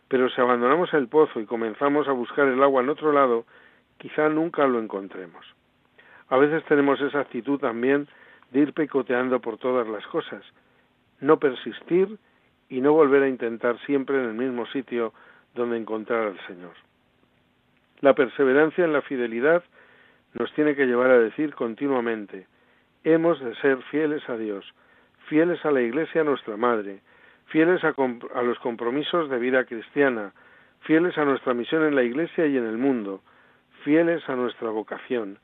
pero 0.08 0.28
si 0.30 0.40
abandonamos 0.40 0.92
el 0.94 1.08
pozo 1.08 1.40
y 1.40 1.46
comenzamos 1.46 2.08
a 2.08 2.12
buscar 2.12 2.46
el 2.48 2.62
agua 2.62 2.82
en 2.82 2.88
otro 2.88 3.12
lado, 3.12 3.44
quizá 3.98 4.28
nunca 4.28 4.66
lo 4.66 4.78
encontremos. 4.78 5.44
A 6.28 6.36
veces 6.36 6.64
tenemos 6.64 7.00
esa 7.00 7.20
actitud 7.20 7.58
también 7.58 8.08
de 8.50 8.60
ir 8.60 8.72
picoteando 8.72 9.40
por 9.40 9.58
todas 9.58 9.86
las 9.88 10.06
cosas, 10.06 10.44
no 11.20 11.38
persistir 11.38 12.18
y 12.68 12.80
no 12.80 12.92
volver 12.92 13.22
a 13.22 13.28
intentar 13.28 13.78
siempre 13.86 14.16
en 14.16 14.30
el 14.30 14.34
mismo 14.34 14.66
sitio 14.66 15.12
donde 15.54 15.76
encontrar 15.76 16.28
al 16.28 16.46
Señor. 16.46 16.74
La 18.00 18.14
perseverancia 18.14 18.84
en 18.84 18.92
la 18.92 19.02
fidelidad 19.02 19.64
nos 20.34 20.52
tiene 20.54 20.74
que 20.74 20.86
llevar 20.86 21.10
a 21.10 21.18
decir 21.18 21.54
continuamente, 21.54 22.46
hemos 23.04 23.40
de 23.40 23.54
ser 23.56 23.82
fieles 23.84 24.28
a 24.28 24.36
Dios, 24.36 24.64
fieles 25.28 25.64
a 25.64 25.70
la 25.70 25.82
Iglesia 25.82 26.24
nuestra 26.24 26.56
Madre, 26.56 27.00
fieles 27.46 27.82
a, 27.84 27.94
a, 28.34 28.42
los 28.42 28.58
compromisos 28.58 29.28
de 29.30 29.38
vida 29.38 29.64
cristiana, 29.64 30.32
fieles 30.80 31.16
a 31.18 31.24
nuestra 31.24 31.54
misión 31.54 31.84
en 31.84 31.94
la 31.94 32.02
Iglesia 32.02 32.46
y 32.46 32.56
en 32.56 32.66
el 32.66 32.78
mundo, 32.78 33.22
fieles 33.84 34.28
a 34.28 34.36
nuestra 34.36 34.70
vocación, 34.70 35.38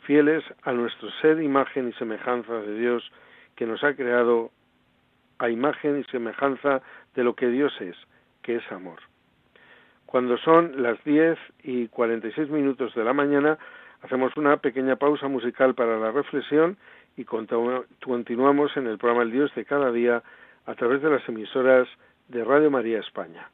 fieles 0.00 0.44
a 0.62 0.72
nuestro 0.72 1.10
ser, 1.20 1.42
imagen 1.42 1.88
y 1.88 1.92
semejanza 1.94 2.54
de 2.54 2.78
Dios 2.78 3.10
que 3.56 3.66
nos 3.66 3.82
ha 3.84 3.94
creado 3.94 4.50
a 5.38 5.50
imagen 5.50 5.98
y 5.98 6.04
semejanza 6.04 6.82
de 7.14 7.24
lo 7.24 7.34
que 7.34 7.48
Dios 7.48 7.72
es, 7.80 7.96
que 8.42 8.56
es 8.56 8.72
amor. 8.72 8.98
Cuando 10.06 10.38
son 10.38 10.82
las 10.82 11.02
10 11.04 11.38
y 11.64 11.88
46 11.88 12.48
minutos 12.48 12.94
de 12.94 13.04
la 13.04 13.12
mañana, 13.12 13.58
hacemos 14.02 14.36
una 14.36 14.56
pequeña 14.58 14.96
pausa 14.96 15.28
musical 15.28 15.74
para 15.74 15.98
la 15.98 16.10
reflexión 16.10 16.76
y 17.16 17.24
continuamos 17.24 18.76
en 18.76 18.86
el 18.86 18.98
programa 18.98 19.24
El 19.24 19.32
Dios 19.32 19.54
de 19.54 19.64
cada 19.64 19.90
día 19.90 20.22
a 20.66 20.74
través 20.74 21.02
de 21.02 21.10
las 21.10 21.28
emisoras 21.28 21.88
de 22.28 22.44
Radio 22.44 22.70
María 22.70 23.00
España. 23.00 23.50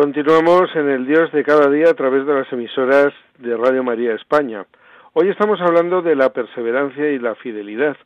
Continuamos 0.00 0.70
en 0.76 0.88
el 0.90 1.06
Dios 1.06 1.32
de 1.32 1.42
cada 1.42 1.68
día 1.68 1.90
a 1.90 1.94
través 1.94 2.24
de 2.24 2.32
las 2.32 2.52
emisoras 2.52 3.12
de 3.38 3.56
Radio 3.56 3.82
María 3.82 4.14
España. 4.14 4.64
Hoy 5.12 5.28
estamos 5.28 5.60
hablando 5.60 6.02
de 6.02 6.14
la 6.14 6.32
perseverancia 6.32 7.10
y 7.10 7.18
la 7.18 7.34
fidelidad, 7.34 7.96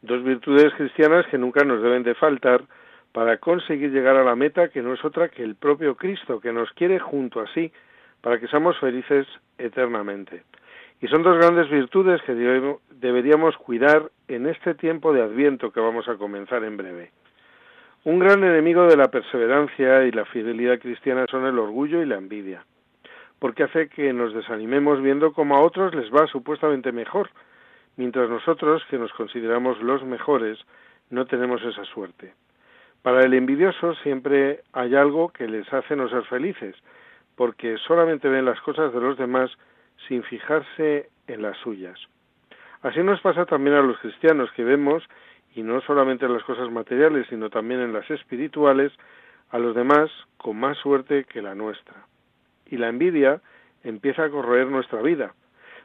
dos 0.00 0.24
virtudes 0.24 0.72
cristianas 0.72 1.26
que 1.26 1.36
nunca 1.36 1.62
nos 1.62 1.82
deben 1.82 2.02
de 2.02 2.14
faltar 2.14 2.62
para 3.12 3.36
conseguir 3.36 3.90
llegar 3.90 4.16
a 4.16 4.24
la 4.24 4.34
meta 4.34 4.70
que 4.70 4.80
no 4.80 4.94
es 4.94 5.04
otra 5.04 5.28
que 5.28 5.42
el 5.42 5.54
propio 5.54 5.96
Cristo, 5.96 6.40
que 6.40 6.50
nos 6.50 6.72
quiere 6.72 6.98
junto 6.98 7.40
a 7.40 7.46
sí, 7.52 7.70
para 8.22 8.40
que 8.40 8.48
seamos 8.48 8.78
felices 8.78 9.26
eternamente. 9.58 10.44
Y 11.02 11.08
son 11.08 11.22
dos 11.22 11.36
grandes 11.36 11.68
virtudes 11.68 12.22
que 12.22 12.32
deberíamos 12.34 13.54
cuidar 13.58 14.10
en 14.28 14.46
este 14.46 14.74
tiempo 14.76 15.12
de 15.12 15.20
Adviento 15.20 15.72
que 15.72 15.80
vamos 15.80 16.08
a 16.08 16.14
comenzar 16.14 16.64
en 16.64 16.78
breve. 16.78 17.10
Un 18.04 18.18
gran 18.18 18.44
enemigo 18.44 18.86
de 18.86 18.98
la 18.98 19.08
perseverancia 19.08 20.04
y 20.04 20.10
la 20.10 20.26
fidelidad 20.26 20.78
cristiana 20.78 21.24
son 21.30 21.46
el 21.46 21.58
orgullo 21.58 22.02
y 22.02 22.06
la 22.06 22.16
envidia, 22.16 22.62
porque 23.38 23.62
hace 23.62 23.88
que 23.88 24.12
nos 24.12 24.34
desanimemos 24.34 25.00
viendo 25.00 25.32
cómo 25.32 25.56
a 25.56 25.62
otros 25.62 25.94
les 25.94 26.12
va 26.12 26.26
supuestamente 26.26 26.92
mejor, 26.92 27.30
mientras 27.96 28.28
nosotros, 28.28 28.84
que 28.90 28.98
nos 28.98 29.10
consideramos 29.14 29.82
los 29.82 30.04
mejores, 30.04 30.58
no 31.08 31.24
tenemos 31.24 31.62
esa 31.62 31.82
suerte. 31.86 32.34
Para 33.00 33.24
el 33.24 33.32
envidioso 33.32 33.94
siempre 34.02 34.60
hay 34.74 34.94
algo 34.94 35.30
que 35.30 35.48
les 35.48 35.72
hace 35.72 35.96
no 35.96 36.10
ser 36.10 36.24
felices, 36.24 36.76
porque 37.36 37.78
solamente 37.78 38.28
ven 38.28 38.44
las 38.44 38.60
cosas 38.60 38.92
de 38.92 39.00
los 39.00 39.16
demás 39.16 39.50
sin 40.08 40.22
fijarse 40.24 41.08
en 41.26 41.40
las 41.40 41.56
suyas. 41.56 41.98
Así 42.82 43.02
nos 43.02 43.22
pasa 43.22 43.46
también 43.46 43.76
a 43.76 43.80
los 43.80 43.96
cristianos 43.96 44.52
que 44.52 44.62
vemos 44.62 45.02
y 45.54 45.62
no 45.62 45.80
solamente 45.82 46.26
en 46.26 46.32
las 46.32 46.42
cosas 46.44 46.70
materiales, 46.70 47.26
sino 47.28 47.50
también 47.50 47.80
en 47.80 47.92
las 47.92 48.10
espirituales, 48.10 48.92
a 49.50 49.58
los 49.58 49.74
demás 49.74 50.10
con 50.36 50.58
más 50.58 50.76
suerte 50.78 51.24
que 51.24 51.42
la 51.42 51.54
nuestra. 51.54 51.94
Y 52.66 52.76
la 52.76 52.88
envidia 52.88 53.40
empieza 53.84 54.24
a 54.24 54.30
corroer 54.30 54.66
nuestra 54.66 55.00
vida. 55.02 55.34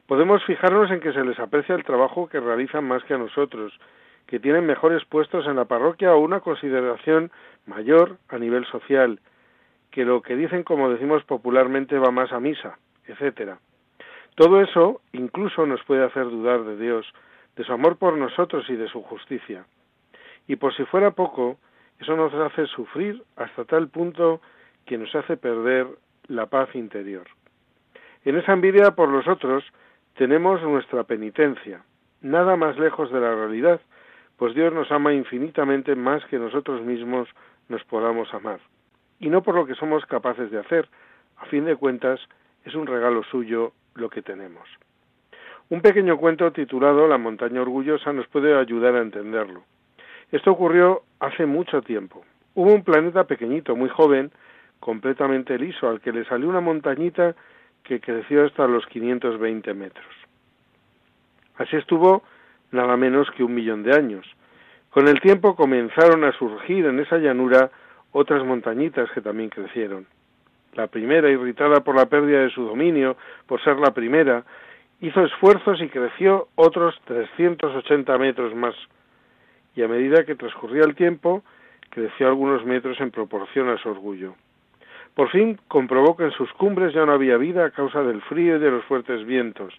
Podemos 0.08 0.44
fijarnos 0.46 0.90
en 0.90 1.02
que 1.02 1.14
se 1.14 1.24
les 1.24 1.38
aprecia 1.40 1.76
el 1.76 1.84
trabajo 1.84 2.28
que 2.28 2.40
realizan 2.40 2.84
más 2.86 3.04
que 3.04 3.14
a 3.14 3.20
nosotros, 3.20 3.80
que 4.26 4.40
tienen 4.40 4.66
mejores 4.66 5.06
puestos 5.06 5.46
en 5.46 5.56
la 5.56 5.66
parroquia 5.66 6.14
o 6.16 6.20
una 6.20 6.40
consideración 6.40 7.32
mayor 7.68 8.18
a 8.30 8.40
nivel 8.40 8.66
social, 8.66 9.20
que 9.92 10.06
lo 10.06 10.22
que 10.22 10.36
dicen, 10.36 10.64
como 10.64 10.90
decimos 10.90 11.24
popularmente, 11.26 12.00
va 12.00 12.12
más 12.12 12.32
a 12.32 12.40
misa, 12.40 12.80
etcétera. 13.06 13.60
Todo 14.36 14.62
eso 14.62 15.02
incluso 15.12 15.66
nos 15.66 15.84
puede 15.84 16.06
hacer 16.06 16.24
dudar 16.24 16.64
de 16.64 16.78
Dios, 16.78 17.06
de 17.60 17.66
su 17.66 17.74
amor 17.74 17.98
por 17.98 18.18
nosotros 18.18 18.70
y 18.70 18.78
de 18.78 18.88
su 18.88 19.02
justicia. 19.04 19.66
Y 20.48 20.56
por 20.56 20.74
si 20.74 20.86
fuera 20.86 21.12
poco, 21.12 21.58
eso 22.00 22.16
nos 22.16 22.34
hace 22.34 22.68
sufrir 22.68 23.22
hasta 23.36 23.66
tal 23.66 23.90
punto 23.90 24.40
que 24.86 24.98
nos 24.98 25.14
hace 25.14 25.36
perder 25.36 25.86
la 26.30 26.46
paz 26.46 26.74
interior. 26.74 27.28
En 28.24 28.38
esa 28.38 28.54
envidia 28.54 28.92
por 28.92 29.10
los 29.10 29.28
otros 29.28 29.66
tenemos 30.16 30.64
nuestra 30.64 31.04
penitencia, 31.04 31.84
nada 32.22 32.56
más 32.56 32.80
lejos 32.80 33.12
de 33.12 33.20
la 33.20 33.36
realidad, 33.36 33.82
pues 34.38 34.56
Dios 34.56 34.74
nos 34.74 34.90
ama 34.90 35.12
infinitamente 35.14 35.96
más 35.96 36.24
que 36.28 36.40
nosotros 36.40 36.82
mismos 36.82 37.28
nos 37.68 37.84
podamos 37.84 38.34
amar, 38.34 38.62
y 39.20 39.28
no 39.28 39.44
por 39.44 39.56
lo 39.56 39.66
que 39.66 39.76
somos 39.76 40.06
capaces 40.06 40.50
de 40.50 40.60
hacer, 40.60 40.88
a 41.36 41.46
fin 41.48 41.66
de 41.66 41.76
cuentas 41.76 42.22
es 42.64 42.74
un 42.74 42.88
regalo 42.88 43.22
suyo 43.24 43.74
lo 43.96 44.10
que 44.10 44.22
tenemos. 44.22 44.70
Un 45.72 45.82
pequeño 45.82 46.18
cuento 46.18 46.52
titulado 46.52 47.08
La 47.08 47.20
montaña 47.20 47.62
orgullosa 47.62 48.12
nos 48.12 48.28
puede 48.28 48.58
ayudar 48.58 48.96
a 48.96 49.02
entenderlo. 49.02 49.64
Esto 50.32 50.52
ocurrió 50.52 51.04
hace 51.20 51.46
mucho 51.46 51.84
tiempo. 51.84 52.26
Hubo 52.56 52.74
un 52.74 52.84
planeta 52.84 53.26
pequeñito, 53.26 53.76
muy 53.76 53.90
joven, 53.90 54.32
completamente 54.80 55.60
liso, 55.60 55.88
al 55.88 56.02
que 56.02 56.12
le 56.12 56.26
salió 56.26 56.50
una 56.50 56.60
montañita 56.60 57.36
que 57.84 58.00
creció 58.00 58.46
hasta 58.46 58.66
los 58.66 58.86
520 58.88 59.72
metros. 59.76 60.08
Así 61.58 61.76
estuvo 61.76 62.24
nada 62.72 62.98
menos 62.98 63.30
que 63.38 63.44
un 63.44 63.54
millón 63.54 63.84
de 63.84 63.96
años. 63.96 64.26
Con 64.90 65.08
el 65.08 65.22
tiempo 65.22 65.56
comenzaron 65.56 66.24
a 66.24 66.32
surgir 66.32 66.88
en 66.88 67.00
esa 67.00 67.20
llanura 67.20 67.70
otras 68.12 68.44
montañitas 68.44 69.12
que 69.12 69.22
también 69.22 69.50
crecieron. 69.50 70.08
La 70.74 70.88
primera, 70.88 71.30
irritada 71.30 71.82
por 71.82 71.96
la 71.96 72.08
pérdida 72.08 72.40
de 72.40 72.50
su 72.50 72.64
dominio, 72.64 73.18
por 73.46 73.62
ser 73.64 73.78
la 73.78 73.94
primera, 73.94 74.44
hizo 75.02 75.24
esfuerzos 75.24 75.82
y 75.82 75.90
creció 75.90 76.48
otros 76.56 77.00
380 77.06 78.18
metros 78.18 78.56
más. 78.56 78.76
Y 79.76 79.84
a 79.84 79.88
medida 79.88 80.26
que 80.26 80.36
transcurría 80.36 80.84
el 80.84 80.96
tiempo, 80.96 81.44
creció 81.90 82.28
algunos 82.28 82.66
metros 82.66 83.00
en 83.00 83.12
proporción 83.12 83.70
a 83.70 83.78
su 83.78 83.90
orgullo. 83.90 84.36
Por 85.16 85.30
fin 85.30 85.60
comprobó 85.68 86.16
que 86.16 86.24
en 86.24 86.32
sus 86.32 86.52
cumbres 86.54 86.94
ya 86.94 87.06
no 87.06 87.14
había 87.14 87.38
vida 87.38 87.66
a 87.66 87.72
causa 87.72 88.04
del 88.04 88.22
frío 88.22 88.58
y 88.58 88.60
de 88.60 88.72
los 88.72 88.84
fuertes 88.86 89.26
vientos. 89.26 89.74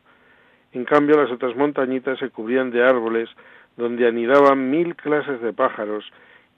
En 0.72 0.84
cambio, 0.84 1.16
las 1.16 1.30
otras 1.30 1.56
montañitas 1.56 2.18
se 2.18 2.30
cubrían 2.30 2.70
de 2.70 2.84
árboles 2.84 3.28
donde 3.76 4.06
anidaban 4.06 4.70
mil 4.70 4.94
clases 4.96 5.40
de 5.40 5.52
pájaros 5.52 6.04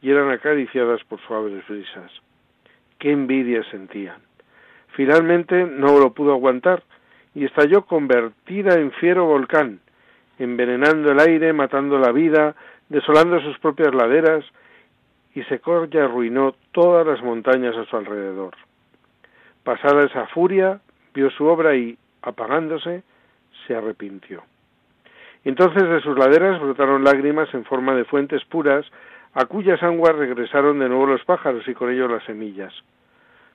y 0.00 0.11
eran 0.11 0.31
acariciadas 0.31 1.02
por 1.04 1.21
suaves 1.21 1.66
brisas. 1.69 2.11
Qué 2.99 3.12
envidia 3.12 3.62
sentían. 3.71 4.21
Finalmente 4.88 5.64
no 5.64 5.99
lo 5.99 6.12
pudo 6.12 6.33
aguantar 6.33 6.83
y 7.35 7.45
estalló 7.45 7.87
convertida 7.87 8.75
en 8.75 8.93
fiero 8.93 9.25
volcán, 9.25 9.81
envenenando 10.39 11.12
el 11.12 11.21
aire, 11.21 11.53
matando 11.53 11.99
la 11.99 12.12
vida, 12.12 12.55
desolando 12.89 13.41
sus 13.41 13.59
propias 13.59 13.95
laderas, 13.95 14.45
y 15.35 15.43
secó 15.45 15.87
y 15.91 15.97
arruinó 15.97 16.55
todas 16.73 17.07
las 17.07 17.23
montañas 17.23 17.75
a 17.77 17.87
su 17.87 17.97
alrededor. 17.97 18.55
Pasada 19.65 20.05
esa 20.05 20.27
furia, 20.27 20.81
vio 21.15 21.31
su 21.31 21.47
obra 21.47 21.75
y, 21.75 21.97
apagándose, 22.21 23.03
se 23.67 23.75
arrepintió. 23.75 24.43
Entonces 25.45 25.89
de 25.89 26.01
sus 26.01 26.19
laderas 26.19 26.61
brotaron 26.61 27.05
lágrimas 27.05 27.53
en 27.55 27.65
forma 27.65 27.95
de 27.95 28.05
fuentes 28.05 28.45
puras, 28.45 28.85
a 29.35 29.47
cuyas 29.47 29.83
aguas 29.83 30.15
regresaron 30.15 30.79
de 30.79 30.89
nuevo 30.89 31.07
los 31.07 31.25
pájaros 31.25 31.67
y 31.67 31.75
con 31.75 31.91
ellos 31.91 32.11
las 32.11 32.25
semillas. 32.25 32.75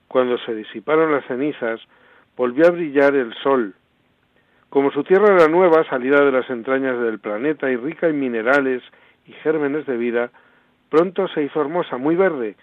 Cuando 0.07 0.37
se 0.39 0.55
disiparon 0.55 1.11
las 1.11 1.25
cenizas, 1.25 1.79
volvió 2.37 2.67
a 2.67 2.71
brillar 2.71 3.15
el 3.15 3.33
sol. 3.41 3.73
Como 4.69 4.91
su 4.91 5.03
tierra 5.03 5.35
era 5.35 5.47
nueva, 5.47 5.83
salida 5.89 6.23
de 6.23 6.31
las 6.31 6.49
entrañas 6.49 6.99
del 7.01 7.19
planeta 7.19 7.69
y 7.69 7.75
rica 7.75 8.07
en 8.07 8.19
minerales 8.19 8.83
y 9.25 9.33
gérmenes 9.33 9.85
de 9.87 9.97
vida, 9.97 10.29
pronto 10.89 11.27
se 11.29 11.43
hizo 11.43 11.59
hermosa, 11.59 11.97
muy 11.97 12.15
verde 12.15 12.55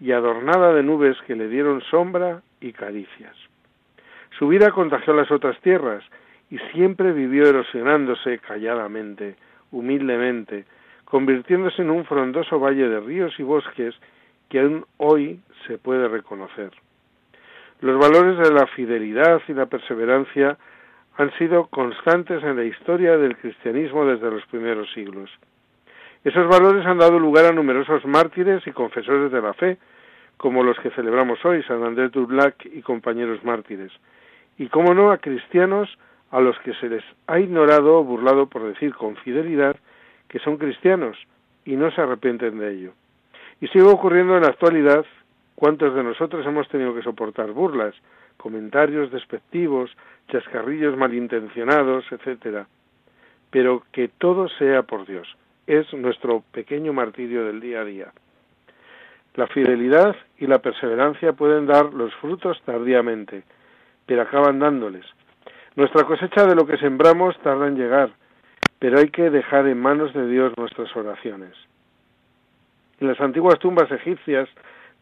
y 0.00 0.12
adornada 0.12 0.74
de 0.74 0.82
nubes 0.82 1.16
que 1.26 1.36
le 1.36 1.48
dieron 1.48 1.80
sombra 1.82 2.42
y 2.60 2.72
caricias. 2.72 3.36
Su 4.38 4.48
vida 4.48 4.70
contagió 4.72 5.14
las 5.14 5.30
otras 5.30 5.58
tierras 5.60 6.02
y 6.50 6.58
siempre 6.72 7.12
vivió 7.12 7.48
erosionándose 7.48 8.38
calladamente, 8.38 9.36
humildemente, 9.70 10.64
convirtiéndose 11.04 11.82
en 11.82 11.90
un 11.90 12.04
frondoso 12.04 12.58
valle 12.58 12.88
de 12.88 13.00
ríos 13.00 13.38
y 13.38 13.42
bosques 13.42 13.94
que 14.48 14.60
aún 14.60 14.86
hoy 14.96 15.40
se 15.66 15.78
puede 15.78 16.08
reconocer. 16.08 16.72
Los 17.80 17.98
valores 17.98 18.36
de 18.36 18.52
la 18.52 18.66
fidelidad 18.66 19.40
y 19.48 19.54
la 19.54 19.64
perseverancia 19.64 20.58
han 21.16 21.32
sido 21.38 21.66
constantes 21.68 22.42
en 22.42 22.56
la 22.56 22.64
historia 22.64 23.16
del 23.16 23.38
cristianismo 23.38 24.04
desde 24.04 24.30
los 24.30 24.44
primeros 24.46 24.92
siglos. 24.92 25.30
Esos 26.22 26.46
valores 26.46 26.84
han 26.84 26.98
dado 26.98 27.18
lugar 27.18 27.46
a 27.46 27.52
numerosos 27.52 28.04
mártires 28.04 28.66
y 28.66 28.72
confesores 28.72 29.32
de 29.32 29.40
la 29.40 29.54
fe, 29.54 29.78
como 30.36 30.62
los 30.62 30.78
que 30.80 30.90
celebramos 30.90 31.42
hoy, 31.42 31.62
San 31.62 31.82
Andrés 31.82 32.12
Dublac 32.12 32.66
y 32.66 32.82
compañeros 32.82 33.42
mártires, 33.44 33.92
y, 34.58 34.68
como 34.68 34.92
no, 34.92 35.10
a 35.10 35.18
cristianos 35.18 35.88
a 36.30 36.40
los 36.40 36.58
que 36.60 36.74
se 36.74 36.88
les 36.90 37.04
ha 37.28 37.40
ignorado 37.40 37.98
o 37.98 38.04
burlado 38.04 38.46
por 38.46 38.62
decir 38.62 38.94
con 38.94 39.16
fidelidad 39.16 39.76
que 40.28 40.38
son 40.38 40.58
cristianos 40.58 41.16
y 41.64 41.76
no 41.76 41.90
se 41.90 42.02
arrepienten 42.02 42.58
de 42.58 42.72
ello. 42.72 42.92
Y 43.62 43.68
sigue 43.68 43.84
ocurriendo 43.84 44.36
en 44.36 44.42
la 44.42 44.48
actualidad 44.48 45.04
cuántos 45.60 45.94
de 45.94 46.02
nosotros 46.02 46.46
hemos 46.46 46.66
tenido 46.70 46.94
que 46.94 47.02
soportar 47.02 47.52
burlas, 47.52 47.94
comentarios 48.38 49.12
despectivos, 49.12 49.94
chascarrillos 50.28 50.96
malintencionados, 50.96 52.10
etcétera. 52.10 52.66
Pero 53.50 53.82
que 53.92 54.08
todo 54.08 54.48
sea 54.48 54.84
por 54.84 55.06
Dios. 55.06 55.28
Es 55.66 55.92
nuestro 55.92 56.42
pequeño 56.50 56.94
martirio 56.94 57.44
del 57.44 57.60
día 57.60 57.82
a 57.82 57.84
día. 57.84 58.12
La 59.34 59.48
fidelidad 59.48 60.16
y 60.38 60.46
la 60.46 60.60
perseverancia 60.60 61.34
pueden 61.34 61.66
dar 61.66 61.92
los 61.92 62.14
frutos 62.14 62.58
tardíamente, 62.64 63.42
pero 64.06 64.22
acaban 64.22 64.60
dándoles. 64.60 65.04
Nuestra 65.76 66.04
cosecha 66.04 66.46
de 66.46 66.54
lo 66.54 66.66
que 66.66 66.78
sembramos 66.78 67.38
tarda 67.40 67.68
en 67.68 67.76
llegar, 67.76 68.10
pero 68.78 68.98
hay 68.98 69.10
que 69.10 69.28
dejar 69.28 69.66
en 69.66 69.78
manos 69.78 70.14
de 70.14 70.26
Dios 70.26 70.54
nuestras 70.56 70.96
oraciones. 70.96 71.52
En 72.98 73.08
las 73.08 73.20
antiguas 73.20 73.58
tumbas 73.58 73.90
egipcias, 73.92 74.48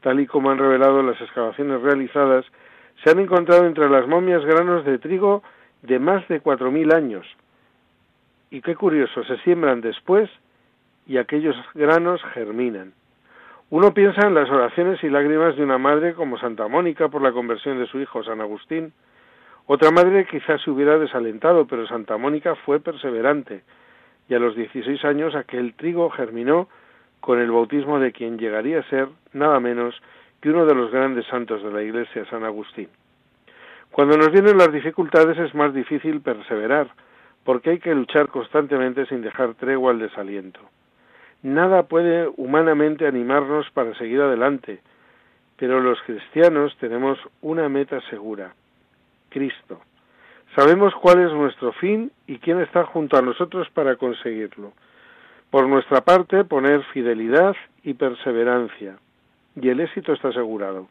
tal 0.01 0.21
y 0.21 0.27
como 0.27 0.51
han 0.51 0.59
revelado 0.59 1.03
las 1.03 1.21
excavaciones 1.21 1.83
realizadas, 1.83 2.45
se 3.03 3.11
han 3.11 3.19
encontrado 3.19 3.67
entre 3.67 3.89
las 3.89 4.07
momias 4.07 4.45
granos 4.45 4.85
de 4.85 4.99
trigo 4.99 5.43
de 5.83 5.99
más 5.99 6.27
de 6.29 6.41
cuatro 6.41 6.71
mil 6.71 6.93
años. 6.93 7.27
Y 8.51 8.61
qué 8.63 8.75
curioso, 8.75 9.25
se 9.25 9.37
siembran 9.39 9.81
después 9.81 10.31
y 11.07 11.19
aquellos 11.19 11.57
granos 11.75 12.23
germinan. 12.35 12.93
Uno 13.71 13.93
piensa 13.93 14.27
en 14.27 14.35
las 14.35 14.49
oraciones 14.49 15.03
y 15.05 15.11
lágrimas 15.11 15.57
de 15.57 15.63
una 15.63 15.77
madre 15.79 16.15
como 16.15 16.39
Santa 16.39 16.69
Mónica 16.69 17.09
por 17.09 17.21
la 17.21 17.33
conversión 17.33 17.79
de 17.79 17.87
su 17.87 18.01
hijo 18.01 18.25
San 18.25 18.41
Agustín. 18.41 18.93
Otra 19.67 19.91
madre 19.91 20.27
quizás 20.27 20.63
se 20.63 20.71
hubiera 20.71 20.99
desalentado, 20.99 21.67
pero 21.67 21.87
Santa 21.87 22.17
Mónica 22.17 22.55
fue 22.55 22.81
perseverante 22.81 23.63
y 24.29 24.35
a 24.35 24.39
los 24.39 24.55
16 24.55 25.05
años 25.05 25.35
aquel 25.35 25.75
trigo 25.75 26.11
germinó 26.11 26.69
con 27.21 27.41
el 27.41 27.51
bautismo 27.51 27.99
de 27.99 28.13
quien 28.13 28.39
llegaría 28.39 28.81
a 28.81 28.89
ser 28.91 29.09
nada 29.33 29.61
menos 29.61 30.01
que 30.41 30.51
uno 30.51 30.67
de 30.67 30.75
los 30.75 30.91
grandes 30.91 31.27
santos 31.27 31.63
de 31.63 31.71
la 31.71 31.83
Iglesia, 31.83 32.25
San 32.31 32.45
Agustín. 32.45 32.89
Cuando 33.91 34.17
nos 34.17 34.31
vienen 34.31 34.59
las 34.59 34.73
dificultades 34.73 35.39
es 35.39 35.55
más 35.55 35.75
difícil 35.75 36.21
perseverar, 36.21 36.89
porque 37.45 37.71
hay 37.71 37.79
que 37.79 37.95
luchar 37.95 38.29
constantemente 38.29 39.07
sin 39.07 39.23
dejar 39.23 39.55
tregua 39.55 39.91
al 39.91 39.99
desaliento. 39.99 40.61
Nada 41.43 41.85
puede 41.85 42.29
humanamente 42.37 43.07
animarnos 43.07 43.71
para 43.71 43.95
seguir 43.95 44.21
adelante, 44.21 44.81
pero 45.57 45.81
los 45.81 46.01
cristianos 46.03 46.77
tenemos 46.79 47.19
una 47.41 47.69
meta 47.69 48.01
segura, 48.11 48.55
Cristo. 49.29 49.81
Sabemos 50.55 50.95
cuál 50.97 51.21
es 51.21 51.33
nuestro 51.33 51.73
fin 51.73 52.11
y 52.27 52.39
quién 52.39 52.61
está 52.61 52.85
junto 52.85 53.17
a 53.17 53.23
nosotros 53.23 53.69
para 53.71 53.97
conseguirlo. 53.97 54.73
Por 55.51 55.67
nuestra 55.67 56.03
parte, 56.03 56.45
poner 56.45 56.83
fidelidad 56.93 57.57
y 57.83 57.95
perseverancia, 57.95 58.99
y 59.57 59.69
el 59.69 59.81
éxito 59.81 60.13
está 60.13 60.29
asegurado. 60.29 60.89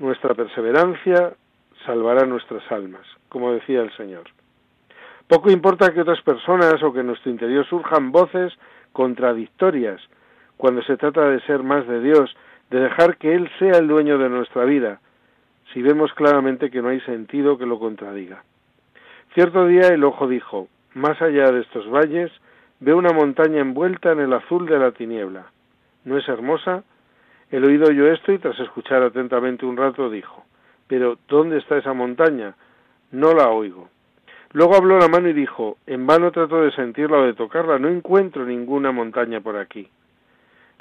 Nuestra 0.00 0.34
perseverancia 0.34 1.34
salvará 1.86 2.26
nuestras 2.26 2.70
almas, 2.72 3.06
como 3.28 3.52
decía 3.52 3.82
el 3.82 3.92
Señor. 3.96 4.24
Poco 5.28 5.50
importa 5.50 5.92
que 5.92 6.00
otras 6.00 6.20
personas 6.22 6.82
o 6.82 6.92
que 6.92 7.00
en 7.00 7.06
nuestro 7.06 7.30
interior 7.30 7.64
surjan 7.66 8.10
voces 8.10 8.52
contradictorias 8.92 10.00
cuando 10.56 10.82
se 10.82 10.96
trata 10.96 11.28
de 11.28 11.40
ser 11.42 11.62
más 11.62 11.86
de 11.86 12.00
Dios, 12.00 12.34
de 12.68 12.80
dejar 12.80 13.16
que 13.16 13.34
Él 13.34 13.48
sea 13.60 13.78
el 13.78 13.86
dueño 13.86 14.18
de 14.18 14.28
nuestra 14.28 14.64
vida, 14.64 15.00
si 15.72 15.82
vemos 15.82 16.12
claramente 16.14 16.70
que 16.70 16.82
no 16.82 16.88
hay 16.88 17.00
sentido 17.02 17.58
que 17.58 17.66
lo 17.66 17.78
contradiga. 17.78 18.42
Cierto 19.34 19.66
día 19.66 19.88
el 19.88 20.02
ojo 20.02 20.26
dijo, 20.26 20.68
más 20.94 21.20
allá 21.22 21.50
de 21.50 21.60
estos 21.60 21.88
valles, 21.90 22.30
veo 22.80 22.96
una 22.96 23.12
montaña 23.12 23.60
envuelta 23.60 24.12
en 24.12 24.20
el 24.20 24.32
azul 24.32 24.66
de 24.66 24.78
la 24.78 24.92
tiniebla. 24.92 25.46
¿No 26.04 26.16
es 26.16 26.28
hermosa? 26.28 26.82
El 27.50 27.64
oído 27.64 27.88
oyó 27.88 28.10
esto 28.12 28.32
y 28.32 28.38
tras 28.38 28.58
escuchar 28.60 29.02
atentamente 29.02 29.66
un 29.66 29.76
rato 29.76 30.08
dijo, 30.08 30.44
pero 30.86 31.18
¿dónde 31.28 31.58
está 31.58 31.78
esa 31.78 31.92
montaña? 31.92 32.54
No 33.12 33.32
la 33.34 33.48
oigo. 33.48 33.88
Luego 34.52 34.76
habló 34.76 34.98
la 34.98 35.08
mano 35.08 35.28
y 35.28 35.32
dijo, 35.32 35.76
en 35.86 36.06
vano 36.06 36.32
trato 36.32 36.62
de 36.62 36.72
sentirla 36.72 37.18
o 37.18 37.22
de 37.24 37.34
tocarla, 37.34 37.78
no 37.78 37.88
encuentro 37.88 38.44
ninguna 38.44 38.90
montaña 38.90 39.40
por 39.40 39.56
aquí. 39.56 39.88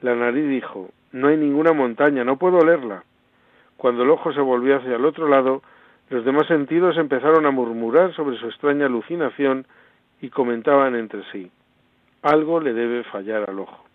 La 0.02 0.16
nariz 0.16 0.48
dijo, 0.48 0.90
no 1.12 1.28
hay 1.28 1.38
ninguna 1.38 1.74
montaña, 1.74 2.24
no 2.24 2.38
puedo 2.38 2.60
olerla. 2.60 3.04
Cuando 3.78 4.04
el 4.04 4.10
ojo 4.10 4.34
se 4.34 4.42
volvió 4.42 4.78
hacia 4.78 4.96
el 4.96 5.06
otro 5.06 5.28
lado, 5.28 5.62
los 6.10 6.26
demás 6.26 6.48
sentidos 6.48 6.98
empezaron 6.98 7.46
a 7.46 7.52
murmurar 7.52 8.14
sobre 8.16 8.38
su 8.38 8.48
extraña 8.48 8.88
alucinación 8.88 9.66
y 10.22 10.30
comentaban 10.30 10.96
entre 10.96 11.24
sí, 11.32 11.52
algo 12.22 12.60
le 12.60 12.74
debe 12.74 13.04
fallar 13.06 13.50
al 13.50 13.60
ojo. 13.60 13.86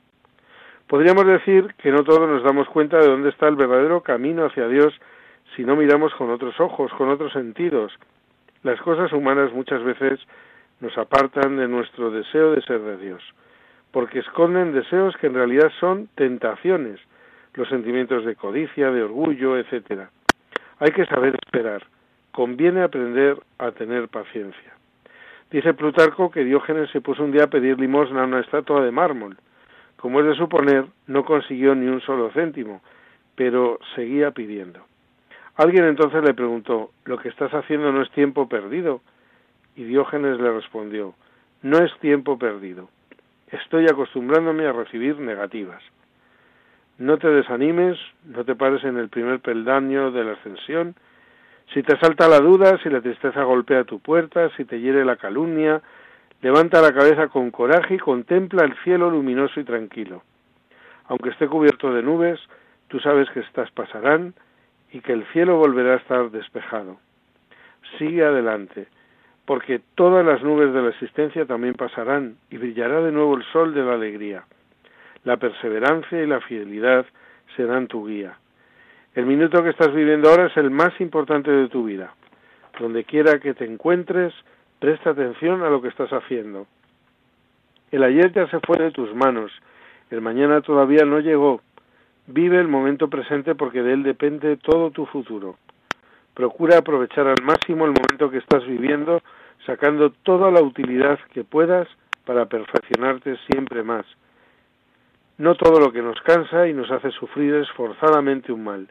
Podríamos 0.87 1.27
decir 1.27 1.75
que 1.79 1.91
no 1.91 2.05
todos 2.05 2.29
nos 2.29 2.43
damos 2.43 2.69
cuenta 2.69 2.99
de 2.99 3.09
dónde 3.09 3.31
está 3.31 3.49
el 3.49 3.57
verdadero 3.57 4.03
camino 4.03 4.45
hacia 4.45 4.69
Dios 4.69 4.95
si 5.57 5.65
no 5.65 5.77
miramos 5.77 6.15
con 6.15 6.31
otros 6.31 6.59
ojos, 6.61 6.93
con 6.95 7.09
otros 7.09 7.33
sentidos. 7.33 7.93
Las 8.63 8.81
cosas 8.81 9.13
humanas 9.13 9.53
muchas 9.53 9.83
veces 9.83 10.21
nos 10.81 10.97
apartan 10.99 11.57
de 11.57 11.69
nuestro 11.69 12.11
deseo 12.11 12.53
de 12.53 12.63
ser 12.63 12.81
de 12.81 12.97
Dios, 12.99 13.23
porque 13.93 14.19
esconden 14.19 14.73
deseos 14.73 15.17
que 15.17 15.29
en 15.29 15.35
realidad 15.35 15.71
son 15.81 16.09
tentaciones, 16.15 17.01
los 17.55 17.69
sentimientos 17.69 18.25
de 18.25 18.37
codicia, 18.37 18.91
de 18.91 19.03
orgullo, 19.03 19.57
etcétera. 19.57 20.11
Hay 20.81 20.91
que 20.91 21.07
saber 21.07 21.35
esperar. 21.45 21.87
Conviene 22.33 22.83
aprender 22.83 23.39
a 23.59 23.71
tener 23.71 24.09
paciencia. 24.09 24.74
Dice 25.50 25.74
Plutarco 25.74 26.30
que 26.30 26.44
Diógenes 26.44 26.90
se 26.90 27.00
puso 27.00 27.22
un 27.22 27.33
día 27.33 27.44
a 27.44 27.50
pedir 27.50 27.78
limosna 27.78 28.22
a 28.22 28.26
una 28.26 28.40
estatua 28.40 28.85
de 28.85 28.90
mármol. 28.90 29.37
Como 29.96 30.20
es 30.20 30.26
de 30.26 30.35
suponer, 30.35 30.87
no 31.07 31.24
consiguió 31.24 31.74
ni 31.74 31.87
un 31.87 32.00
solo 32.00 32.30
céntimo, 32.33 32.83
pero 33.37 33.78
seguía 33.94 34.33
pidiendo. 34.33 34.80
Alguien 35.57 35.85
entonces 35.85 36.22
le 36.24 36.35
preguntó, 36.35 36.90
¿lo 37.04 37.18
que 37.18 37.28
estás 37.28 37.52
haciendo 37.54 37.92
no 37.92 38.02
es 38.02 38.11
tiempo 38.11 38.48
perdido? 38.48 39.00
Y 39.76 39.85
Diógenes 39.85 40.38
le 40.40 40.52
respondió, 40.52 41.14
no 41.62 41.78
es 41.78 41.96
tiempo 42.00 42.38
perdido. 42.38 42.88
Estoy 43.50 43.87
acostumbrándome 43.87 44.66
a 44.66 44.72
recibir 44.72 45.18
negativas. 45.20 45.83
No 46.98 47.18
te 47.18 47.28
desanimes, 47.28 47.98
no 48.24 48.44
te 48.44 48.54
pares 48.54 48.85
en 48.85 48.98
el 48.98 49.09
primer 49.09 49.40
peldaño 49.40 50.11
de 50.11 50.24
la 50.24 50.33
ascensión. 50.33 50.94
Si 51.72 51.83
te 51.83 51.98
salta 51.98 52.29
la 52.29 52.40
duda, 52.40 52.79
si 52.83 52.88
la 52.88 53.00
tristeza 53.00 53.42
golpea 53.42 53.85
tu 53.85 54.00
puerta, 54.00 54.50
si 54.57 54.64
te 54.64 54.81
hiere 54.81 55.05
la 55.05 55.16
calumnia, 55.16 55.81
levanta 56.42 56.81
la 56.81 56.92
cabeza 56.92 57.29
con 57.29 57.50
coraje 57.50 57.94
y 57.94 57.98
contempla 57.98 58.64
el 58.64 58.74
cielo 58.85 59.11
luminoso 59.11 59.61
y 59.61 59.64
tranquilo. 59.64 60.22
Aunque 61.07 61.31
esté 61.31 61.48
cubierto 61.48 61.92
de 61.92 62.03
nubes, 62.03 62.38
tú 62.88 63.00
sabes 63.00 63.29
que 63.31 63.40
estas 63.40 63.70
pasarán 63.70 64.35
y 64.92 65.00
que 65.00 65.12
el 65.12 65.24
cielo 65.33 65.57
volverá 65.57 65.94
a 65.94 65.96
estar 65.96 66.31
despejado. 66.31 66.98
Sigue 67.98 68.24
adelante, 68.24 68.87
porque 69.44 69.81
todas 69.94 70.24
las 70.24 70.42
nubes 70.42 70.72
de 70.72 70.83
la 70.83 70.90
existencia 70.90 71.44
también 71.46 71.74
pasarán 71.74 72.37
y 72.50 72.59
brillará 72.59 73.00
de 73.00 73.12
nuevo 73.12 73.37
el 73.37 73.44
sol 73.53 73.74
de 73.74 73.83
la 73.83 73.94
alegría. 73.94 74.44
La 75.24 75.37
perseverancia 75.38 76.22
y 76.22 76.27
la 76.27 76.40
fidelidad 76.40 77.07
serán 77.57 77.88
tu 77.88 78.07
guía. 78.07 78.38
El 79.14 79.27
minuto 79.27 79.62
que 79.62 79.70
estás 79.70 79.94
viviendo 79.94 80.29
ahora 80.29 80.46
es 80.46 80.57
el 80.57 80.70
más 80.70 81.00
importante 81.00 81.48
de 81.48 81.68
tu 81.68 81.85
vida. 81.85 82.12
Donde 82.81 83.05
quiera 83.05 83.38
que 83.38 83.55
te 83.55 83.64
encuentres, 83.64 84.35
presta 84.81 85.11
atención 85.11 85.62
a 85.62 85.70
lo 85.70 85.81
que 85.81 85.87
estás 85.87 86.11
haciendo. 86.11 86.66
El 87.92 88.03
ayer 88.03 88.33
ya 88.33 88.48
se 88.48 88.59
fue 88.59 88.77
de 88.77 88.90
tus 88.90 89.14
manos, 89.14 89.53
el 90.11 90.20
mañana 90.20 90.62
todavía 90.62 91.05
no 91.05 91.20
llegó. 91.20 91.61
Vive 92.27 92.59
el 92.59 92.66
momento 92.66 93.09
presente 93.09 93.55
porque 93.55 93.85
de 93.85 93.92
él 93.92 94.03
depende 94.03 94.57
todo 94.57 94.90
tu 94.90 95.07
futuro. 95.07 95.59
Procura 96.35 96.79
aprovechar 96.79 97.29
al 97.29 97.40
máximo 97.44 97.85
el 97.85 97.92
momento 97.92 98.33
que 98.33 98.38
estás 98.38 98.66
viviendo, 98.66 99.22
sacando 99.64 100.11
toda 100.11 100.50
la 100.50 100.61
utilidad 100.61 101.20
que 101.33 101.44
puedas 101.44 101.87
para 102.24 102.46
perfeccionarte 102.46 103.37
siempre 103.48 103.85
más. 103.85 104.07
No 105.38 105.55
todo 105.55 105.79
lo 105.79 105.92
que 105.92 106.03
nos 106.03 106.20
cansa 106.22 106.66
y 106.66 106.72
nos 106.72 106.90
hace 106.90 107.12
sufrir 107.12 107.55
es 107.55 107.70
forzadamente 107.77 108.50
un 108.50 108.64
mal. 108.64 108.88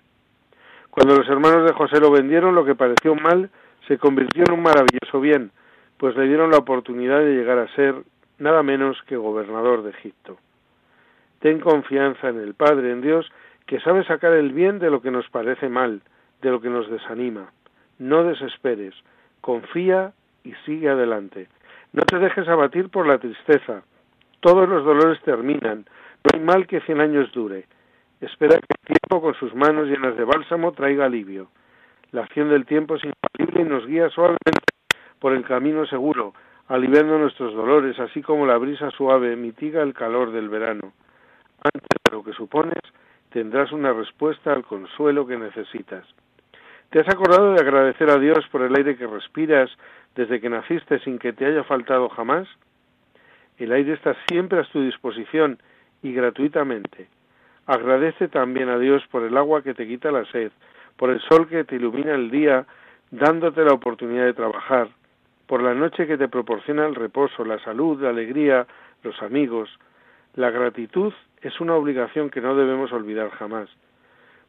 Cuando 0.93 1.15
los 1.15 1.27
hermanos 1.27 1.65
de 1.65 1.73
José 1.73 1.99
lo 1.99 2.11
vendieron, 2.11 2.53
lo 2.53 2.63
que 2.63 2.75
pareció 2.75 3.15
mal 3.15 3.49
se 3.87 3.97
convirtió 3.97 4.43
en 4.47 4.53
un 4.53 4.61
maravilloso 4.61 5.19
bien, 5.19 5.49
pues 5.97 6.15
le 6.15 6.27
dieron 6.27 6.51
la 6.51 6.59
oportunidad 6.59 7.17
de 7.17 7.33
llegar 7.33 7.57
a 7.57 7.67
ser 7.69 7.95
nada 8.37 8.61
menos 8.61 9.01
que 9.07 9.17
gobernador 9.17 9.81
de 9.81 9.89
Egipto. 9.89 10.37
Ten 11.39 11.59
confianza 11.59 12.29
en 12.29 12.39
el 12.39 12.53
Padre, 12.53 12.91
en 12.91 13.01
Dios, 13.01 13.27
que 13.65 13.79
sabe 13.79 14.05
sacar 14.05 14.33
el 14.33 14.53
bien 14.53 14.77
de 14.77 14.91
lo 14.91 15.01
que 15.01 15.09
nos 15.09 15.27
parece 15.29 15.67
mal, 15.67 16.03
de 16.43 16.51
lo 16.51 16.61
que 16.61 16.69
nos 16.69 16.87
desanima. 16.87 17.51
No 17.97 18.23
desesperes, 18.23 18.93
confía 19.41 20.13
y 20.43 20.53
sigue 20.63 20.89
adelante. 20.89 21.47
No 21.91 22.03
te 22.03 22.19
dejes 22.19 22.47
abatir 22.47 22.89
por 22.89 23.07
la 23.07 23.17
tristeza. 23.17 23.81
Todos 24.41 24.69
los 24.69 24.85
dolores 24.85 25.19
terminan. 25.23 25.85
No 26.23 26.29
hay 26.35 26.39
mal 26.39 26.67
que 26.67 26.81
cien 26.81 27.01
años 27.01 27.31
dure. 27.31 27.65
Espera 28.23 28.55
que 28.55 28.73
el 28.79 28.97
tiempo 28.97 29.21
con 29.21 29.33
sus 29.33 29.53
manos 29.53 29.87
llenas 29.87 30.15
de 30.15 30.23
bálsamo 30.23 30.71
traiga 30.71 31.05
alivio. 31.05 31.49
La 32.11 32.21
acción 32.21 32.47
del 32.47 32.65
tiempo 32.65 32.95
es 32.95 33.03
infalible 33.03 33.63
y 33.63 33.65
nos 33.65 33.85
guía 33.85 34.09
suavemente 34.11 34.63
por 35.19 35.33
el 35.33 35.43
camino 35.43 35.85
seguro, 35.87 36.33
aliviando 36.69 37.17
nuestros 37.17 37.53
dolores, 37.53 37.99
así 37.99 38.21
como 38.21 38.45
la 38.45 38.57
brisa 38.57 38.91
suave 38.91 39.35
mitiga 39.35 39.83
el 39.83 39.93
calor 39.93 40.31
del 40.31 40.47
verano. 40.47 40.93
Antes 41.61 41.89
de 42.05 42.15
lo 42.15 42.23
que 42.23 42.31
supones, 42.31 42.79
tendrás 43.29 43.73
una 43.73 43.91
respuesta 43.91 44.53
al 44.53 44.63
consuelo 44.63 45.27
que 45.27 45.35
necesitas. 45.35 46.05
¿Te 46.91 47.01
has 47.01 47.09
acordado 47.09 47.51
de 47.51 47.59
agradecer 47.59 48.09
a 48.09 48.19
Dios 48.19 48.47
por 48.53 48.61
el 48.61 48.73
aire 48.73 48.95
que 48.95 49.05
respiras 49.05 49.69
desde 50.15 50.39
que 50.39 50.49
naciste 50.49 50.99
sin 50.99 51.19
que 51.19 51.33
te 51.33 51.45
haya 51.45 51.65
faltado 51.65 52.07
jamás? 52.07 52.47
El 53.57 53.73
aire 53.73 53.91
está 53.91 54.15
siempre 54.29 54.61
a 54.61 54.63
tu 54.63 54.81
disposición 54.81 55.59
y 56.01 56.13
gratuitamente. 56.13 57.09
Agradece 57.65 58.27
también 58.27 58.69
a 58.69 58.77
Dios 58.77 59.03
por 59.09 59.23
el 59.23 59.37
agua 59.37 59.63
que 59.63 59.73
te 59.73 59.87
quita 59.87 60.11
la 60.11 60.25
sed, 60.25 60.51
por 60.97 61.09
el 61.09 61.21
sol 61.21 61.47
que 61.47 61.63
te 61.63 61.75
ilumina 61.75 62.13
el 62.13 62.29
día, 62.29 62.65
dándote 63.11 63.63
la 63.63 63.73
oportunidad 63.73 64.25
de 64.25 64.33
trabajar, 64.33 64.89
por 65.47 65.61
la 65.61 65.73
noche 65.73 66.07
que 66.07 66.17
te 66.17 66.27
proporciona 66.27 66.85
el 66.85 66.95
reposo, 66.95 67.45
la 67.45 67.59
salud, 67.59 68.01
la 68.01 68.09
alegría, 68.09 68.67
los 69.03 69.21
amigos. 69.21 69.69
La 70.35 70.49
gratitud 70.49 71.13
es 71.41 71.59
una 71.61 71.75
obligación 71.75 72.29
que 72.29 72.41
no 72.41 72.55
debemos 72.55 72.91
olvidar 72.91 73.29
jamás 73.31 73.69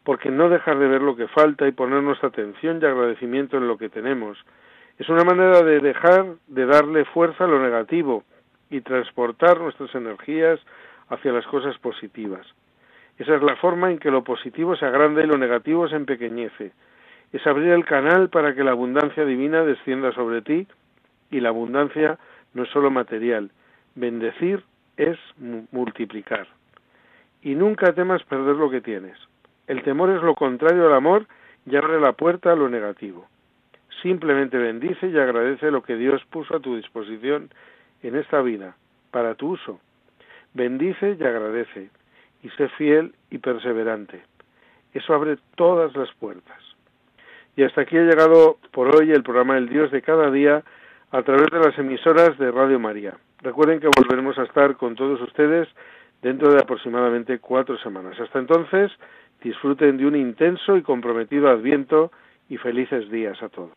porque 0.05 0.31
no 0.31 0.48
dejar 0.50 0.79
de 0.79 0.87
ver 0.87 1.03
lo 1.03 1.16
que 1.16 1.27
falta 1.29 1.66
y 1.66 1.72
poner 1.72 2.03
nuestra 2.03 2.29
atención 2.29 2.79
y 2.81 2.85
agradecimiento 2.85 3.57
en 3.57 3.66
lo 3.66 3.79
que 3.79 3.88
tenemos. 3.88 4.38
Es 4.98 5.09
una 5.09 5.24
manera 5.24 5.62
de 5.62 5.81
dejar 5.81 6.27
de 6.46 6.66
darle 6.66 7.05
fuerza 7.07 7.44
a 7.44 7.48
lo 7.48 7.61
negativo 7.61 8.22
y 8.70 8.83
transportar 8.83 9.59
nuestras 9.61 9.92
energías 9.94 10.61
hacia 11.09 11.33
las 11.33 11.46
cosas 11.46 11.77
positivas. 11.79 12.46
Esa 13.18 13.37
es 13.37 13.42
la 13.42 13.57
forma 13.57 13.90
en 13.90 13.98
que 13.98 14.11
lo 14.11 14.24
positivo 14.24 14.77
se 14.77 14.87
agranda 14.87 15.22
y 15.22 15.27
lo 15.27 15.38
negativo 15.38 15.88
se 15.88 15.96
empequeñece. 15.96 16.72
Es 17.33 17.46
abrir 17.46 17.70
el 17.70 17.85
canal 17.85 18.29
para 18.29 18.55
que 18.55 18.64
la 18.64 18.72
abundancia 18.72 19.24
divina 19.24 19.62
descienda 19.62 20.12
sobre 20.12 20.42
ti 20.42 20.66
y 21.31 21.40
la 21.40 21.50
abundancia 21.50 22.18
no 22.55 22.64
es 22.64 22.68
solo 22.70 22.90
material. 22.90 23.50
Bendecir 23.94 24.64
es 24.96 25.18
multiplicar. 25.72 26.46
Y 27.42 27.55
nunca 27.55 27.92
temas 27.92 28.22
perder 28.24 28.57
lo 28.57 28.70
que 28.70 28.81
tienes. 28.81 29.18
El 29.66 29.83
temor 29.83 30.11
es 30.11 30.22
lo 30.22 30.35
contrario 30.35 30.87
al 30.87 30.94
amor 30.94 31.27
y 31.66 31.77
abre 31.77 32.00
la 32.00 32.12
puerta 32.12 32.53
a 32.53 32.57
lo 32.57 32.68
negativo. 32.68 33.27
Simplemente 34.03 34.59
bendice 34.59 35.09
y 35.09 35.18
agradece 35.18 35.70
lo 35.70 35.83
que 35.83 35.96
Dios 35.96 36.22
puso 36.31 36.57
a 36.57 36.61
tu 36.61 36.77
disposición 36.77 37.50
en 38.03 38.16
esta 38.16 38.42
vida, 38.42 38.77
para 39.11 39.35
tu 39.35 39.53
uso. 39.53 39.81
Bendice 40.53 41.16
y 41.18 41.24
agradece, 41.24 41.88
y 42.44 42.50
sé 42.50 42.68
fiel 42.68 43.12
y 43.30 43.38
perseverante. 43.38 44.22
Eso 44.92 45.14
abre 45.14 45.38
todas 45.57 45.96
las 45.96 46.12
puertas. 46.14 46.59
Y 47.57 47.64
hasta 47.64 47.80
aquí 47.80 47.96
ha 47.96 48.02
llegado 48.02 48.59
por 48.70 48.94
hoy 48.94 49.11
el 49.11 49.24
programa 49.24 49.59
El 49.59 49.68
Dios 49.68 49.90
de 49.90 50.02
cada 50.02 50.30
día 50.30 50.62
a 51.11 51.22
través 51.22 51.46
de 51.50 51.59
las 51.59 51.76
emisoras 51.76 52.38
de 52.38 52.52
Radio 52.52 52.78
María. 52.78 53.14
Recuerden 53.42 53.80
que 53.80 53.88
volveremos 53.88 54.38
a 54.38 54.44
estar 54.44 54.76
con 54.76 54.94
todos 54.94 55.20
ustedes 55.20 55.68
dentro 56.22 56.52
de 56.52 56.61
aproximadamente 56.61 57.40
cuatro 57.40 57.76
semanas. 57.78 58.18
Hasta 58.20 58.38
entonces, 58.38 58.92
Disfruten 59.44 59.98
de 59.98 60.07
un 60.07 60.16
intenso 60.16 60.74
y 60.78 60.83
comprometido 60.83 61.50
adviento 61.50 62.11
y 62.48 62.57
felices 62.57 63.11
días 63.11 63.42
a 63.42 63.50
todos. 63.50 63.76